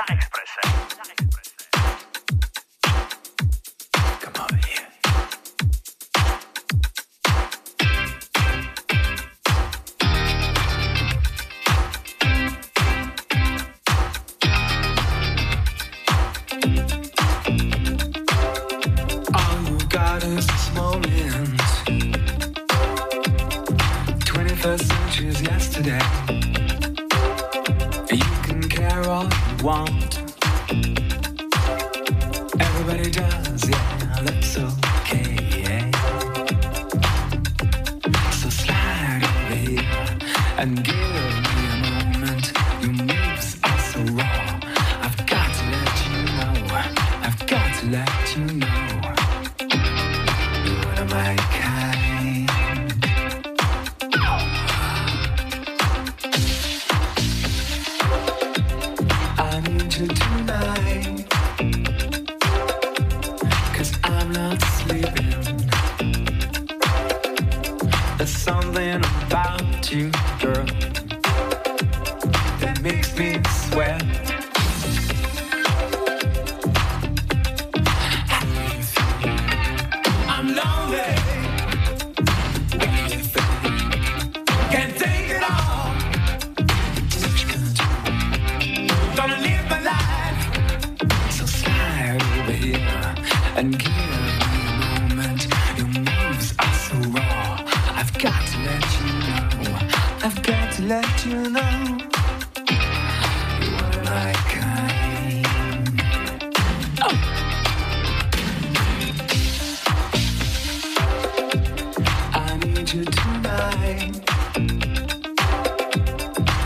need 112.86 112.94
you 112.94 113.04
tonight. 113.04 114.12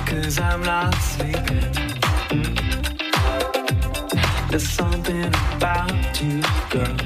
Cause 0.07 0.39
I'm 0.39 0.63
not 0.63 0.95
sleeping. 0.95 1.73
There's 4.51 4.69
something 4.69 5.27
about 5.57 6.21
you, 6.21 6.43
girl, 6.71 6.97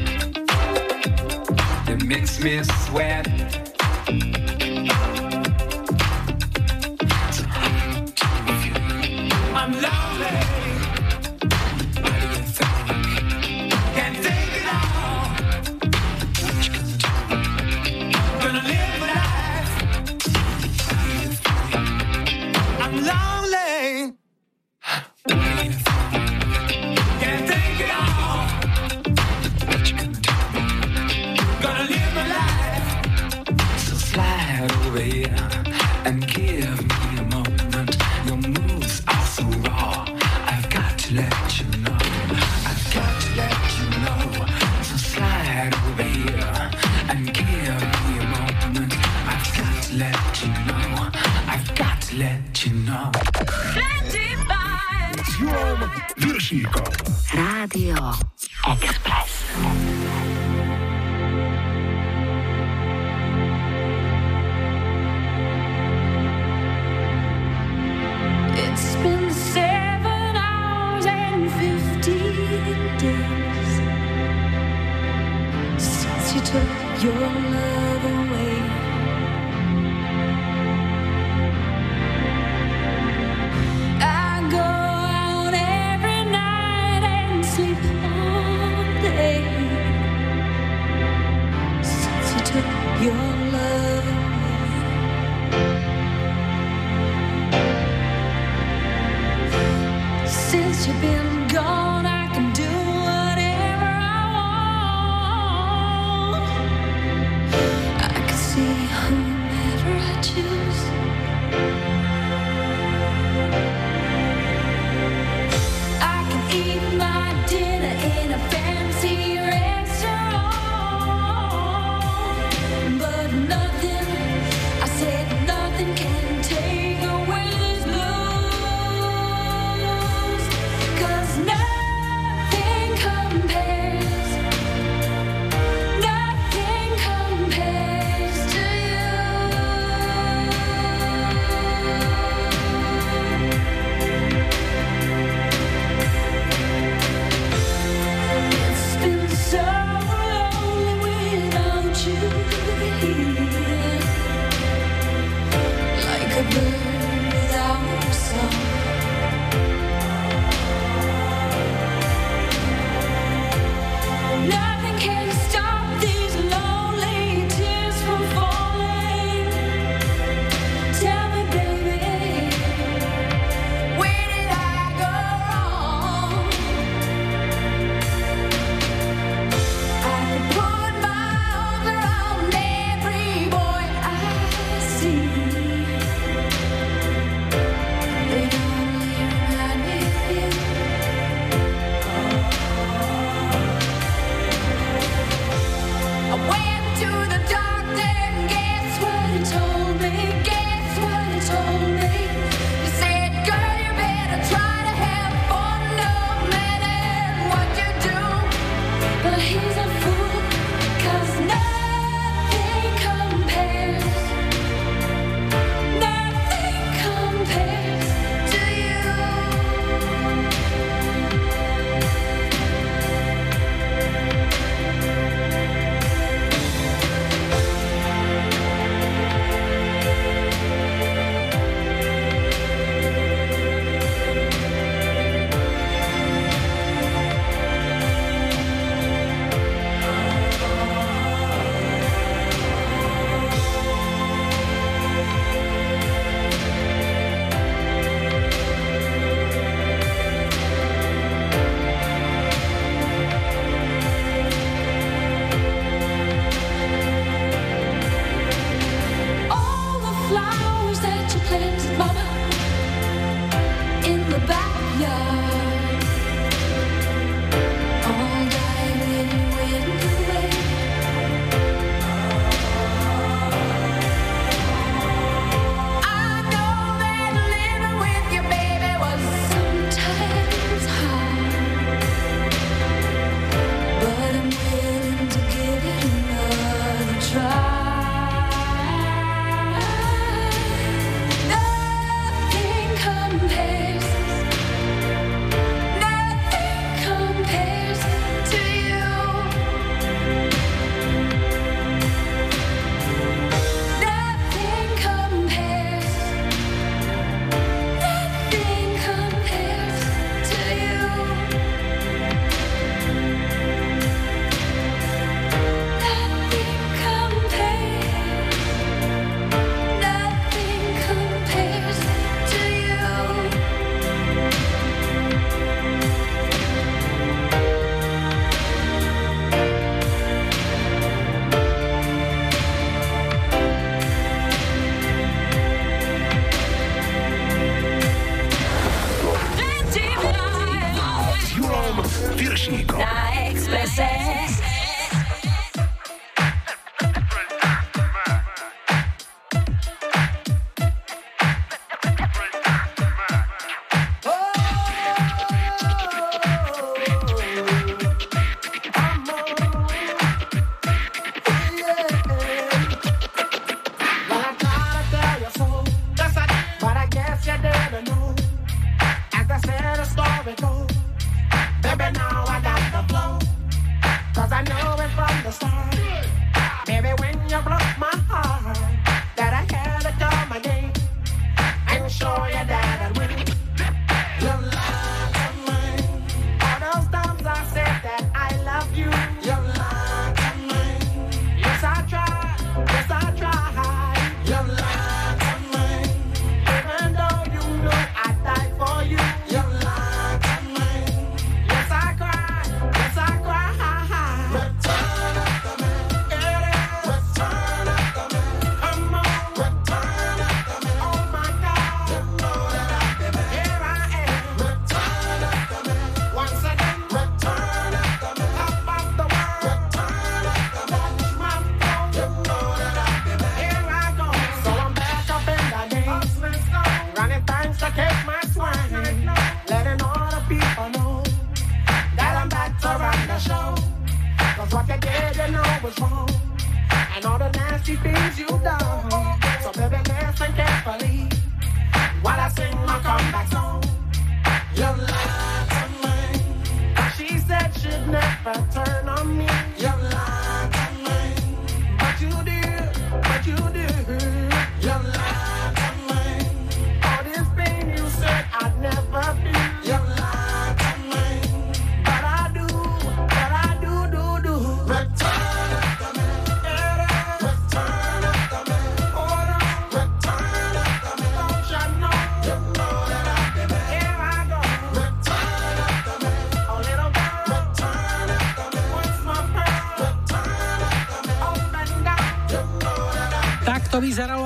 that 1.86 2.02
makes 2.04 2.42
me 2.42 2.62
sweat. 2.62 3.33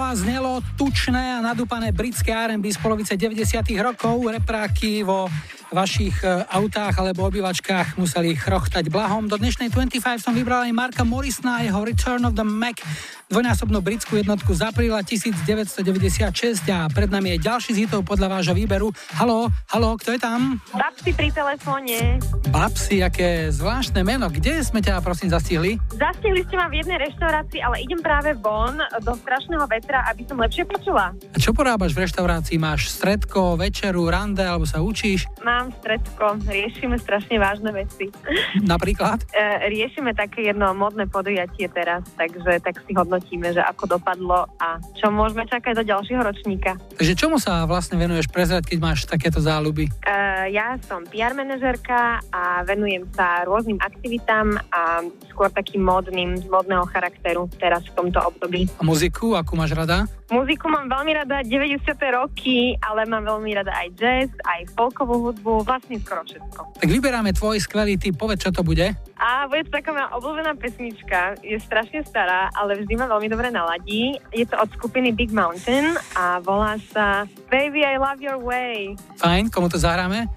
A 0.08 0.16
znelo 0.16 0.64
tučné 0.80 1.36
a 1.36 1.44
nadúpané 1.44 1.92
britské 1.92 2.32
R&B 2.32 2.72
z 2.72 2.80
polovice 2.80 3.12
90 3.12 3.60
rokov. 3.84 4.16
Repráky 4.24 5.04
vo 5.04 5.28
vašich 5.68 6.24
e, 6.24 6.48
autách 6.48 6.96
alebo 6.96 7.28
obývačkách 7.28 8.00
museli 8.00 8.32
chrochtať 8.32 8.88
blahom. 8.88 9.28
Do 9.28 9.36
dnešnej 9.36 9.68
25 9.68 10.24
som 10.24 10.32
vybral 10.32 10.64
aj 10.64 10.72
Marka 10.72 11.04
Morrisona 11.04 11.60
a 11.60 11.64
jeho 11.68 11.84
Return 11.84 12.24
of 12.24 12.32
the 12.32 12.46
Mac, 12.46 12.80
dvojnásobnú 13.28 13.84
britskú 13.84 14.16
jednotku 14.16 14.56
z 14.56 14.64
apríla 14.64 15.04
1996 15.04 16.64
a 16.72 16.88
pred 16.88 17.12
nami 17.12 17.36
je 17.36 17.44
ďalší 17.44 17.76
z 17.76 17.78
hitov 17.84 18.08
podľa 18.08 18.40
vášho 18.40 18.56
výberu. 18.56 18.88
Halo, 19.12 19.52
halo, 19.68 20.00
kto 20.00 20.16
je 20.16 20.20
tam? 20.24 20.56
Babsi 20.72 21.12
pri 21.12 21.28
telefóne. 21.36 22.16
Babsi, 22.48 23.04
aké 23.04 23.52
zvláštne 23.52 24.00
meno. 24.00 24.32
Kde 24.32 24.64
sme 24.64 24.80
ťa 24.80 25.04
prosím 25.04 25.28
zastihli? 25.28 25.76
Zastihli 25.98 26.46
ste 26.46 26.54
ma 26.54 26.70
v 26.70 26.78
jednej 26.78 27.10
reštaurácii, 27.10 27.58
ale 27.58 27.82
idem 27.82 27.98
práve 27.98 28.30
von 28.38 28.78
do 29.02 29.18
strašného 29.18 29.66
vetra, 29.66 30.06
aby 30.06 30.22
som 30.30 30.38
lepšie 30.38 30.62
počula. 30.62 31.10
A 31.10 31.36
čo 31.42 31.50
porábaš 31.50 31.90
v 31.90 32.06
reštaurácii? 32.06 32.54
Máš 32.54 32.94
stredko, 32.94 33.58
večeru, 33.58 34.06
rande 34.06 34.46
alebo 34.46 34.62
sa 34.62 34.78
učíš? 34.78 35.26
Mám 35.42 35.74
stredko, 35.82 36.38
riešime 36.46 37.02
strašne 37.02 37.42
vážne 37.42 37.74
veci. 37.74 38.14
Napríklad? 38.62 39.26
E, 39.34 39.74
riešime 39.74 40.14
také 40.14 40.46
jedno 40.46 40.70
modné 40.70 41.10
podujatie 41.10 41.66
teraz, 41.66 42.06
takže 42.14 42.62
tak 42.62 42.78
si 42.86 42.94
hodnotíme, 42.94 43.50
že 43.50 43.62
ako 43.66 43.98
dopadlo 43.98 44.46
a 44.62 44.78
čo 44.94 45.10
môžeme 45.10 45.50
čakať 45.50 45.82
do 45.82 45.84
ďalšieho 45.98 46.22
ročníka. 46.22 46.78
Takže 46.94 47.18
čomu 47.18 47.42
sa 47.42 47.66
vlastne 47.66 47.98
venuješ 47.98 48.30
prezrať, 48.30 48.70
keď 48.70 48.78
máš 48.78 49.02
takéto 49.02 49.42
záľuby? 49.42 49.90
E, 49.90 50.14
ja 50.54 50.78
som 50.86 51.02
PR 51.10 51.34
manažerka 51.34 52.22
a 52.30 52.62
venujem 52.62 53.02
sa 53.18 53.42
rôznym 53.42 53.82
aktivitám 53.82 54.62
a 54.70 55.02
skôr 55.34 55.50
takým 55.50 55.87
modným, 55.88 56.44
modného 56.52 56.84
charakteru 56.92 57.48
teraz 57.56 57.80
v 57.88 57.96
tomto 57.96 58.20
období. 58.20 58.68
A 58.76 58.84
muziku, 58.84 59.32
akú 59.32 59.56
máš 59.56 59.72
rada? 59.72 60.04
Muziku 60.28 60.68
mám 60.68 60.92
veľmi 60.92 61.24
rada 61.24 61.40
90. 61.40 61.88
roky, 62.12 62.76
ale 62.84 63.08
mám 63.08 63.24
veľmi 63.24 63.56
rada 63.56 63.72
aj 63.72 63.88
jazz, 63.96 64.28
aj 64.44 64.68
folkovú 64.76 65.32
hudbu, 65.32 65.64
vlastne 65.64 65.96
skoro 66.04 66.20
všetko. 66.28 66.84
Tak 66.84 66.88
vyberáme 66.92 67.32
tvoj 67.32 67.56
skvelý 67.64 67.96
typ, 67.96 68.20
povedz, 68.20 68.44
čo 68.44 68.52
to 68.52 68.60
bude. 68.60 68.92
A 69.16 69.48
bude 69.48 69.64
to 69.64 69.72
taká 69.72 69.96
moja 69.96 70.12
obľúbená 70.12 70.52
pesnička, 70.60 71.40
je 71.40 71.56
strašne 71.56 72.04
stará, 72.04 72.52
ale 72.52 72.76
vždy 72.76 72.92
ma 73.00 73.08
veľmi 73.08 73.28
dobre 73.32 73.48
naladí. 73.48 74.20
Je 74.36 74.44
to 74.44 74.60
od 74.60 74.68
skupiny 74.76 75.16
Big 75.16 75.32
Mountain 75.32 75.96
a 76.12 76.44
volá 76.44 76.76
sa 76.92 77.24
Baby 77.48 77.88
I 77.88 77.96
Love 77.96 78.20
Your 78.20 78.38
Way. 78.38 79.00
Fajn, 79.16 79.48
komu 79.48 79.72
to 79.72 79.80
zahráme? 79.80 80.28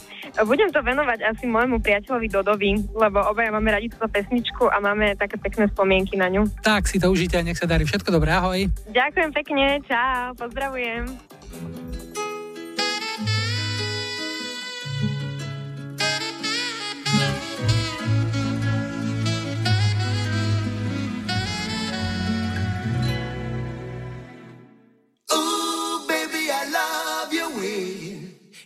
Budem 0.47 0.71
to 0.71 0.79
venovať 0.79 1.27
asi 1.27 1.43
môjmu 1.43 1.83
priateľovi 1.83 2.27
Dodovi, 2.31 2.71
lebo 2.95 3.19
obaja 3.27 3.51
máme 3.51 3.75
radi 3.75 3.91
túto 3.91 4.07
pesničku 4.07 4.71
a 4.71 4.79
máme 4.79 5.19
také 5.19 5.35
pekné 5.41 5.65
spomienky 5.73 6.15
na 6.15 6.29
ňu. 6.29 6.45
Tak 6.61 6.85
si 6.85 7.01
to 7.01 7.09
užite 7.09 7.35
a 7.35 7.43
nech 7.43 7.57
sa 7.57 7.65
darí 7.65 7.83
všetko 7.83 8.13
dobré, 8.13 8.31
ahoj. 8.31 8.69
Ďakujem 8.93 9.31
pekne, 9.33 9.81
čau, 9.89 10.37
pozdravujem. 10.37 11.09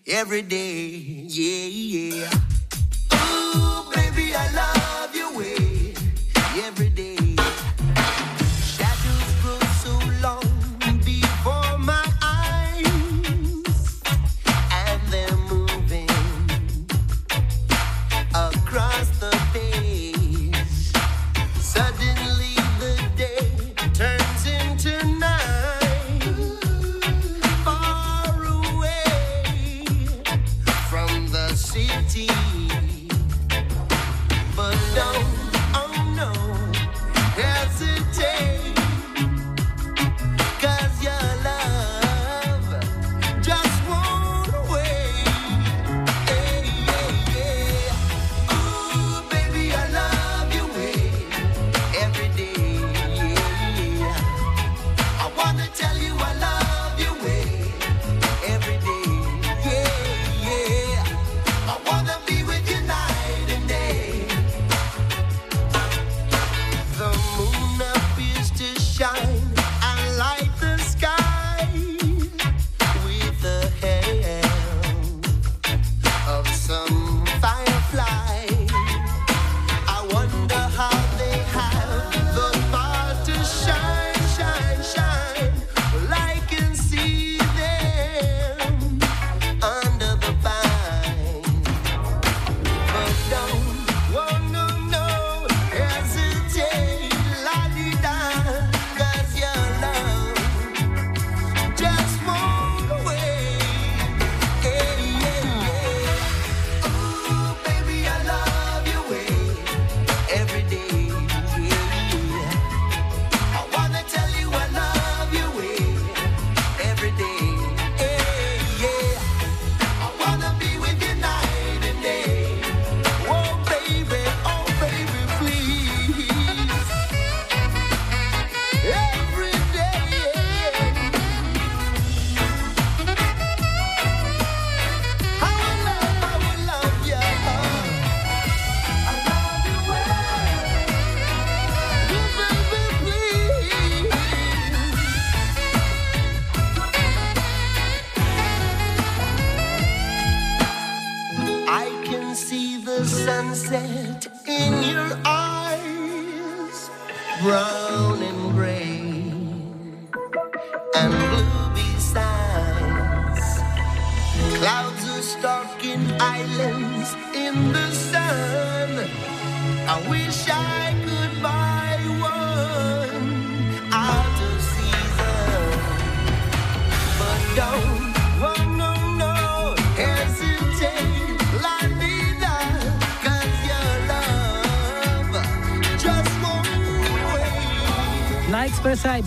Every 0.08 0.44
day. 0.44 1.02
Yeah, 1.28 1.66
yeah. 1.66 2.30
Ooh, 3.12 3.92
baby, 3.92 4.34
I 4.34 4.54
love 4.56 4.75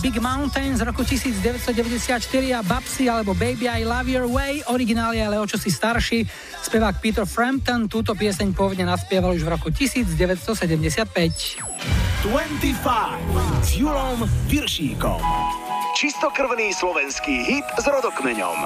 Big 0.08 0.24
Mountain 0.24 0.72
z 0.76 0.80
roku 0.88 1.04
1994 1.04 2.54
a 2.56 2.62
Babsy 2.64 3.12
alebo 3.12 3.36
Baby 3.36 3.68
I 3.68 3.84
Love 3.84 4.08
Your 4.08 4.24
Way, 4.24 4.64
originál 4.72 5.12
je 5.12 5.20
ale 5.20 5.36
o 5.36 5.44
čosi 5.44 5.68
starší. 5.68 6.24
Spevák 6.64 6.96
Peter 7.04 7.28
Frampton 7.28 7.92
túto 7.92 8.16
pieseň 8.16 8.56
pôvodne 8.56 8.88
naspieval 8.88 9.36
už 9.36 9.44
v 9.44 9.52
roku 9.52 9.68
1975. 9.68 11.12
25 12.24 12.24
s 13.60 13.68
Julom 13.76 14.24
Viršíkom. 14.48 15.20
Čistokrvný 16.00 16.72
slovenský 16.72 17.44
hit 17.44 17.68
s 17.76 17.84
rodokmeňom. 17.84 18.56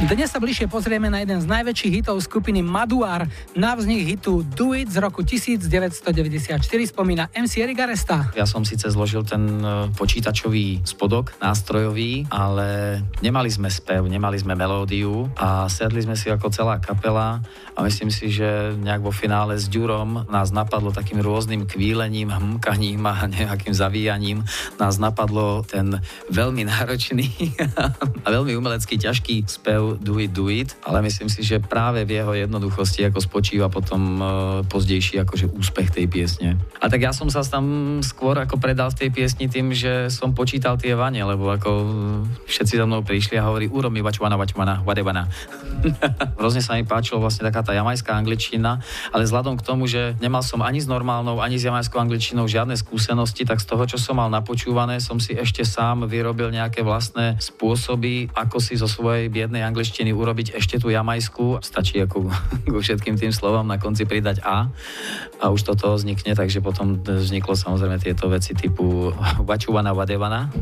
Dnes 0.00 0.32
sa 0.32 0.40
bližšie 0.40 0.64
pozrieme 0.64 1.12
na 1.12 1.20
jeden 1.20 1.36
z 1.36 1.44
najväčších 1.44 2.00
hitov 2.00 2.24
skupiny 2.24 2.64
Maduar. 2.64 3.28
Na 3.52 3.76
vznik 3.76 4.08
hitu 4.08 4.40
Do 4.56 4.72
It 4.72 4.88
z 4.88 4.96
roku 4.96 5.20
1994 5.20 6.56
spomína 6.88 7.28
MC 7.36 7.60
Eric 7.60 7.84
Aresta. 7.84 8.32
Ja 8.32 8.48
som 8.48 8.64
síce 8.64 8.88
zložil 8.88 9.28
ten 9.28 9.60
e, 9.60 9.92
počítačový 9.92 10.88
spodok, 10.88 11.36
nástrojový, 11.44 12.24
ale 12.32 12.96
nemali 13.20 13.52
sme 13.52 13.68
spev, 13.68 14.08
nemali 14.08 14.40
sme 14.40 14.56
melódiu 14.56 15.28
a 15.36 15.68
sedli 15.68 16.00
sme 16.00 16.16
si 16.16 16.32
ako 16.32 16.48
celá 16.48 16.80
kapela 16.80 17.44
a 17.76 17.84
myslím 17.84 18.08
si, 18.08 18.32
že 18.32 18.72
nejak 18.80 19.04
vo 19.04 19.12
finále 19.12 19.60
s 19.60 19.68
Ďurom 19.68 20.32
nás 20.32 20.48
napadlo 20.48 20.96
takým 20.96 21.20
rôznym 21.20 21.68
kvílením, 21.68 22.32
hmkaním 22.32 23.04
a 23.04 23.28
nejakým 23.36 23.76
zavíjaním 23.76 24.48
nás 24.80 24.96
napadlo 24.96 25.60
ten 25.60 26.00
veľmi 26.32 26.64
náročný 26.64 27.28
a 28.24 28.28
veľmi 28.32 28.56
umelecký 28.56 28.96
ťažký 28.96 29.44
spev 29.44 29.89
Do 29.96 30.20
It, 30.20 30.30
Do 30.30 30.52
It, 30.52 30.76
ale 30.84 31.02
myslím 31.02 31.32
si, 31.32 31.42
že 31.42 31.58
práve 31.58 32.06
v 32.06 32.20
jeho 32.20 32.32
jednoduchosti 32.36 33.08
ako 33.08 33.18
spočíva 33.18 33.72
potom 33.72 34.00
e, 34.20 34.24
pozdejší 34.68 35.22
akože 35.24 35.50
úspech 35.50 35.90
tej 35.94 36.06
piesne. 36.06 36.60
A 36.78 36.86
tak 36.86 37.02
ja 37.02 37.10
som 37.10 37.26
sa 37.32 37.40
tam 37.42 37.98
skôr 38.04 38.36
ako 38.38 38.60
predal 38.60 38.92
v 38.92 39.06
tej 39.06 39.10
piesni 39.10 39.50
tým, 39.50 39.72
že 39.74 40.12
som 40.12 40.36
počítal 40.36 40.76
tie 40.76 40.92
vane, 40.94 41.18
lebo 41.24 41.48
ako 41.50 41.70
všetci 42.46 42.78
za 42.78 42.84
mnou 42.84 43.02
prišli 43.02 43.40
a 43.40 43.48
hovorí 43.48 43.66
urob 43.66 43.90
mi 43.90 44.04
vačvana, 44.04 44.36
vačvana, 44.36 44.84
vadevana. 44.84 45.26
Hrozne 46.40 46.60
sa 46.60 46.76
mi 46.76 46.84
páčilo 46.84 47.18
vlastne 47.20 47.48
taká 47.48 47.64
tá 47.64 47.72
jamajská 47.72 48.12
angličtina, 48.12 48.84
ale 49.10 49.24
vzhľadom 49.24 49.56
k 49.56 49.64
tomu, 49.64 49.88
že 49.88 50.14
nemal 50.20 50.44
som 50.44 50.60
ani 50.60 50.80
s 50.80 50.86
normálnou, 50.86 51.40
ani 51.40 51.56
s 51.56 51.64
jamajskou 51.64 51.96
angličtinou 51.96 52.44
žiadne 52.44 52.76
skúsenosti, 52.76 53.48
tak 53.48 53.64
z 53.64 53.66
toho, 53.70 53.84
čo 53.88 53.96
som 53.96 54.20
mal 54.20 54.28
napočúvané, 54.28 55.00
som 55.00 55.16
si 55.16 55.32
ešte 55.32 55.64
sám 55.64 56.04
vyrobil 56.04 56.52
nejaké 56.52 56.84
vlastné 56.84 57.40
spôsoby, 57.40 58.28
ako 58.36 58.60
si 58.60 58.76
zo 58.76 58.86
svojej 58.86 59.32
biednej 59.32 59.64
angličtiny 59.64 59.79
urobiť 60.12 60.56
ešte 60.56 60.76
tú 60.76 60.92
jamajskú. 60.92 61.64
Stačí 61.64 62.00
ako 62.02 62.28
ku 62.68 62.78
všetkým 62.78 63.16
tým 63.16 63.32
slovom 63.32 63.64
na 63.64 63.80
konci 63.80 64.04
pridať 64.04 64.44
A 64.44 64.68
a 65.40 65.48
už 65.48 65.64
toto 65.64 65.96
vznikne, 65.96 66.36
takže 66.36 66.60
potom 66.60 67.00
vzniklo 67.00 67.56
samozrejme 67.56 67.96
tieto 67.96 68.28
veci 68.28 68.52
typu 68.52 69.08
vačuvana, 69.40 69.96
vadevana. 69.96 70.52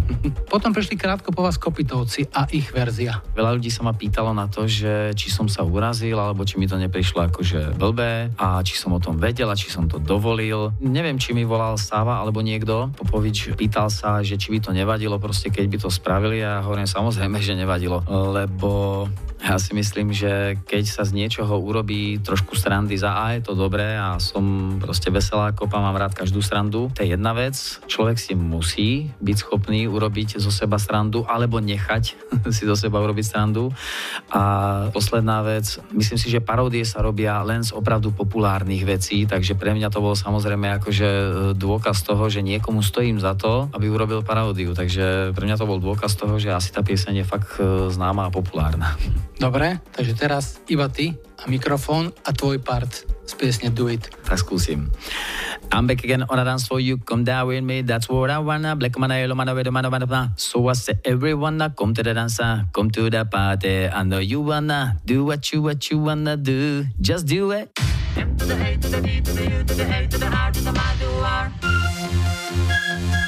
Potom 0.47 0.70
prišli 0.70 0.95
krátko 0.95 1.35
po 1.35 1.43
vás 1.43 1.59
Kopitovci 1.59 2.31
a 2.31 2.47
ich 2.55 2.70
verzia. 2.70 3.19
Veľa 3.35 3.59
ľudí 3.59 3.74
sa 3.74 3.82
ma 3.82 3.90
pýtalo 3.90 4.31
na 4.31 4.47
to, 4.47 4.70
že 4.70 5.11
či 5.19 5.35
som 5.35 5.51
sa 5.51 5.66
urazil, 5.66 6.15
alebo 6.23 6.47
či 6.47 6.62
mi 6.62 6.70
to 6.70 6.78
neprišlo 6.78 7.27
akože 7.27 7.74
blbé 7.74 8.31
a 8.39 8.62
či 8.62 8.78
som 8.78 8.95
o 8.95 9.03
tom 9.03 9.19
vedel 9.19 9.51
a 9.51 9.59
či 9.59 9.66
som 9.66 9.90
to 9.90 9.99
dovolil. 9.99 10.70
Neviem, 10.78 11.19
či 11.19 11.35
mi 11.35 11.43
volal 11.43 11.74
Sava 11.74 12.23
alebo 12.23 12.39
niekto. 12.39 12.95
Popovič 12.95 13.59
pýtal 13.59 13.90
sa, 13.90 14.23
že 14.23 14.39
či 14.39 14.55
by 14.55 14.59
to 14.62 14.70
nevadilo, 14.70 15.19
proste 15.19 15.51
keď 15.51 15.66
by 15.66 15.77
to 15.82 15.90
spravili 15.90 16.39
a 16.47 16.62
hovorím 16.62 16.86
samozrejme, 16.86 17.43
že 17.43 17.59
nevadilo, 17.59 18.07
lebo 18.07 19.05
ja 19.39 19.55
si 19.57 19.71
myslím, 19.71 20.11
že 20.11 20.59
keď 20.67 20.85
sa 20.91 21.07
z 21.07 21.15
niečoho 21.15 21.63
urobí 21.63 22.19
trošku 22.19 22.59
srandy 22.59 22.99
za 22.99 23.15
A, 23.15 23.39
je 23.39 23.47
to 23.47 23.55
dobré 23.55 23.95
a 23.95 24.19
som 24.19 24.77
proste 24.83 25.15
veselá 25.15 25.55
kopa, 25.55 25.79
mám 25.79 25.95
rád 25.95 26.13
každú 26.13 26.43
srandu. 26.43 26.91
To 26.99 27.07
je 27.07 27.15
jedna 27.15 27.33
vec. 27.39 27.55
Človek 27.87 28.19
si 28.19 28.35
musí 28.35 29.15
byť 29.23 29.37
schopný 29.39 29.87
urobiť 29.87 30.43
zo 30.43 30.51
seba 30.51 30.77
srandu 30.83 31.23
alebo 31.23 31.63
nechať 31.63 32.19
si 32.57 32.67
zo 32.67 32.75
seba 32.75 32.99
urobiť 32.99 33.25
srandu. 33.25 33.71
A 34.35 34.43
posledná 34.91 35.47
vec, 35.47 35.79
myslím 35.95 36.19
si, 36.19 36.29
že 36.35 36.43
paródie 36.43 36.83
sa 36.83 36.99
robia 36.99 37.39
len 37.47 37.63
z 37.63 37.71
opravdu 37.73 38.11
populárnych 38.11 38.83
vecí, 38.83 39.23
takže 39.23 39.55
pre 39.55 39.71
mňa 39.71 39.89
to 39.95 40.03
bol 40.03 40.19
samozrejme 40.19 40.83
akože 40.83 41.09
dôkaz 41.55 42.03
toho, 42.03 42.27
že 42.27 42.43
niekomu 42.43 42.83
stojím 42.83 43.23
za 43.23 43.39
to, 43.39 43.71
aby 43.71 43.87
urobil 43.87 44.27
paródiu. 44.27 44.75
Takže 44.75 45.31
pre 45.31 45.47
mňa 45.47 45.57
to 45.57 45.69
bol 45.71 45.79
dôkaz 45.79 46.19
toho, 46.19 46.43
že 46.43 46.51
asi 46.51 46.75
tá 46.75 46.83
pieseň 46.83 47.23
je 47.23 47.25
fakt 47.25 47.63
e, 47.63 47.87
známa 47.95 48.27
a 48.27 48.35
populárna. 48.35 48.98
Dobre, 49.39 49.79
takže 49.95 50.19
teraz 50.19 50.59
iba 50.66 50.91
ty 50.91 51.15
a 51.39 51.47
mikrofón 51.47 52.11
a 52.27 52.35
tvoj 52.35 52.59
part 52.59 53.07
z 53.29 53.33
piesne 53.39 53.70
Do 53.70 53.87
It. 53.87 54.11
Tak 54.27 54.43
skúsim. 54.43 54.91
I'm 55.70 55.87
back 55.87 56.03
again 56.03 56.25
on 56.27 56.41
a 56.41 56.45
dance 56.45 56.66
for 56.66 56.81
you. 56.81 56.97
Come 56.99 57.23
down 57.23 57.47
with 57.47 57.62
me. 57.62 57.85
That's 57.85 58.09
what 58.09 58.33
I 58.33 58.41
wanna. 58.41 58.75
Black 58.75 58.97
man, 58.99 59.12
yellow 59.15 59.37
man, 59.37 59.53
red 59.53 59.69
man, 59.70 59.87
man, 59.87 60.05
man. 60.09 60.33
So 60.35 60.66
I 60.66 60.73
say, 60.73 60.99
everyone, 61.05 61.61
come 61.77 61.93
to 61.95 62.03
the 62.03 62.15
dance, 62.16 62.41
come 62.73 62.91
to 62.97 63.11
the 63.11 63.29
party. 63.29 63.87
I 63.87 64.03
know 64.03 64.19
you 64.19 64.41
wanna 64.41 64.97
do 65.05 65.23
what 65.29 65.53
you 65.53 65.62
what 65.62 65.87
you 65.93 66.01
wanna 66.01 66.35
do. 66.41 66.89
Just 66.99 67.29
do 67.29 67.53
it. 67.53 67.70
M 68.16 68.35
to 68.35 68.45
the 68.49 68.57
A 68.57 68.75
to 68.81 68.89
the 68.89 69.01
D 69.05 69.20
to 69.20 69.33
the 69.33 69.45
U 69.45 69.59
to 69.62 69.75
the 69.77 69.87
A 69.87 70.09
to 70.09 70.19
the 70.19 70.27
R 70.27 70.51
to 70.51 70.61
the 70.65 70.73
Maduar. 70.73 71.53
Somebody 71.53 72.66
tell 72.66 72.99
me 72.99 73.28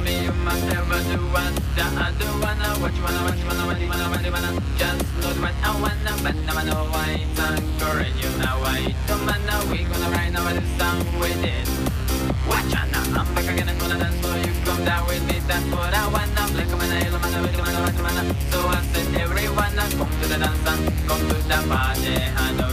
the 1.75 1.83
other 1.83 2.31
what 2.41 2.57
I 5.63 5.81
wanna, 5.81 6.03
now 6.03 6.17
Now 6.45 6.61
now 6.61 6.83
dance 13.97 14.19
for 14.21 14.37
you 14.37 14.53
Come 14.65 14.85
down 14.85 15.07
with 15.07 15.23
me, 15.27 15.39
that's 15.47 15.65
what 15.71 15.93
I 15.93 16.07
wanna 16.07 16.43
Black 16.53 16.71
man, 16.77 16.91
yellow 17.03 17.19
man, 17.19 17.33
red 17.43 17.57
man, 18.01 18.35
So 18.51 18.59
I 18.67 18.81
said 18.91 19.15
everyone, 19.21 19.75
come 19.75 20.11
to 20.21 20.27
the 20.27 20.37
dance 20.37 20.63
come 21.07 21.23
to 21.29 21.35
the 21.35 21.59
party 21.67 22.15
I 22.35 22.51
know 22.57 22.70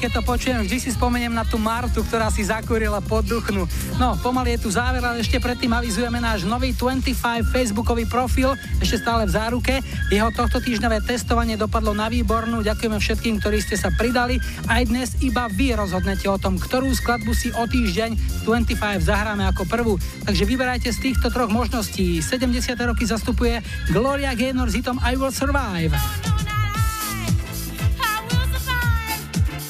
keď 0.00 0.16
to 0.16 0.22
počujem, 0.24 0.64
vždy 0.64 0.78
si 0.80 0.90
spomeniem 0.96 1.36
na 1.36 1.44
tú 1.44 1.60
Martu, 1.60 2.00
ktorá 2.00 2.32
si 2.32 2.40
zakúrila 2.40 3.04
pod 3.04 3.28
duchnu. 3.28 3.68
No, 4.00 4.16
pomaly 4.24 4.56
je 4.56 4.64
tu 4.64 4.72
záver, 4.72 5.04
ale 5.04 5.20
ešte 5.20 5.36
predtým 5.36 5.68
avizujeme 5.76 6.16
náš 6.16 6.48
nový 6.48 6.72
25 6.72 7.44
facebookový 7.52 8.08
profil, 8.08 8.56
ešte 8.80 9.04
stále 9.04 9.28
v 9.28 9.36
záruke. 9.36 9.74
Jeho 10.08 10.32
tohto 10.32 10.56
týždňové 10.64 11.04
testovanie 11.04 11.60
dopadlo 11.60 11.92
na 11.92 12.08
výbornú. 12.08 12.64
Ďakujeme 12.64 12.96
všetkým, 12.96 13.44
ktorí 13.44 13.60
ste 13.60 13.76
sa 13.76 13.92
pridali. 13.92 14.40
Aj 14.72 14.80
dnes 14.88 15.20
iba 15.20 15.52
vy 15.52 15.76
rozhodnete 15.76 16.24
o 16.32 16.40
tom, 16.40 16.56
ktorú 16.56 16.88
skladbu 16.96 17.36
si 17.36 17.52
o 17.52 17.68
týždeň 17.68 18.42
25 18.48 19.04
zahráme 19.04 19.44
ako 19.52 19.68
prvú. 19.68 20.00
Takže 20.24 20.48
vyberajte 20.48 20.96
z 20.96 21.12
týchto 21.12 21.28
troch 21.28 21.52
možností. 21.52 22.24
70. 22.24 22.72
roky 22.88 23.04
zastupuje 23.04 23.60
Gloria 23.92 24.32
Gaynor 24.32 24.72
s 24.72 24.80
hitom 24.80 24.96
I 25.04 25.20
Will 25.20 25.28
Survive. 25.28 25.92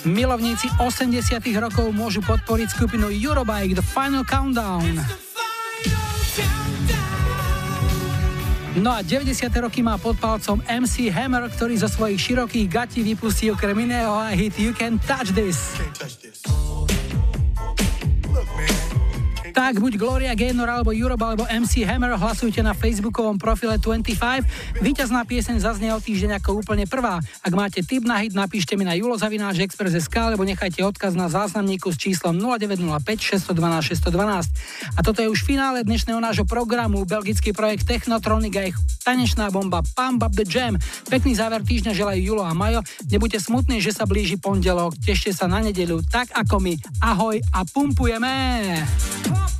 Milovníci 0.08 0.72
80 0.80 1.44
rokov 1.60 1.92
môžu 1.92 2.24
podporiť 2.24 2.72
skupinu 2.72 3.12
Eurobike 3.12 3.76
The 3.76 3.84
Final 3.84 4.24
Countdown. 4.24 4.96
No 8.80 8.96
a 8.96 9.04
90. 9.04 9.50
roky 9.60 9.84
má 9.84 10.00
pod 10.00 10.16
palcom 10.16 10.62
MC 10.64 11.12
Hammer, 11.12 11.44
ktorý 11.52 11.76
zo 11.76 11.90
svojich 11.90 12.16
širokých 12.16 12.66
gatí 12.70 13.04
vypustí 13.04 13.52
okrem 13.52 13.76
iného 13.84 14.14
aj 14.14 14.34
hit 14.40 14.54
You 14.56 14.72
Can 14.72 14.96
Touch 15.04 15.36
This. 15.36 15.76
Tak 19.70 19.86
buď 19.86 20.02
Gloria 20.02 20.34
Gaynor 20.34 20.66
alebo 20.66 20.90
Europe 20.90 21.22
alebo 21.22 21.46
MC 21.46 21.86
Hammer 21.86 22.18
hlasujte 22.18 22.58
na 22.58 22.74
facebookovom 22.74 23.38
profile 23.38 23.78
25. 23.78 24.82
Výťazná 24.82 25.22
pieseň 25.22 25.62
zaznie 25.62 25.94
o 25.94 26.02
týždeň 26.02 26.42
ako 26.42 26.58
úplne 26.58 26.90
prvá. 26.90 27.22
Ak 27.22 27.54
máte 27.54 27.78
tip 27.86 28.02
na 28.02 28.18
hit, 28.18 28.34
napíšte 28.34 28.74
mi 28.74 28.82
na 28.82 28.98
julozavináčexpress.sk 28.98 30.10
alebo 30.18 30.42
nechajte 30.42 30.82
odkaz 30.82 31.14
na 31.14 31.30
záznamníku 31.30 31.94
s 31.94 32.02
číslom 32.02 32.34
0905 32.42 33.46
612 33.46 34.10
612. 34.10 34.98
A 34.98 35.00
toto 35.06 35.22
je 35.22 35.30
už 35.30 35.46
finále 35.46 35.86
dnešného 35.86 36.18
nášho 36.18 36.50
programu. 36.50 37.06
Belgický 37.06 37.54
projekt 37.54 37.86
Technotronic 37.86 38.54
a 38.58 38.74
ich 38.74 38.78
tanečná 39.06 39.54
bomba 39.54 39.86
Pump 39.94 40.18
Up 40.26 40.34
The 40.34 40.50
Jam. 40.50 40.82
Pekný 41.06 41.38
záver 41.38 41.62
týždňa 41.62 41.94
želajú 41.94 42.18
Julo 42.18 42.42
a 42.42 42.50
Majo. 42.58 42.82
Nebuďte 43.06 43.38
smutní, 43.38 43.78
že 43.78 43.94
sa 43.94 44.02
blíži 44.02 44.34
pondelok. 44.34 44.98
Tešte 44.98 45.30
sa 45.30 45.46
na 45.46 45.62
nedeľu 45.62 46.02
tak 46.10 46.34
ako 46.34 46.58
my. 46.58 46.74
Ahoj 47.06 47.38
a 47.54 47.62
pumpujeme! 47.70 48.34
Pump 49.30 49.59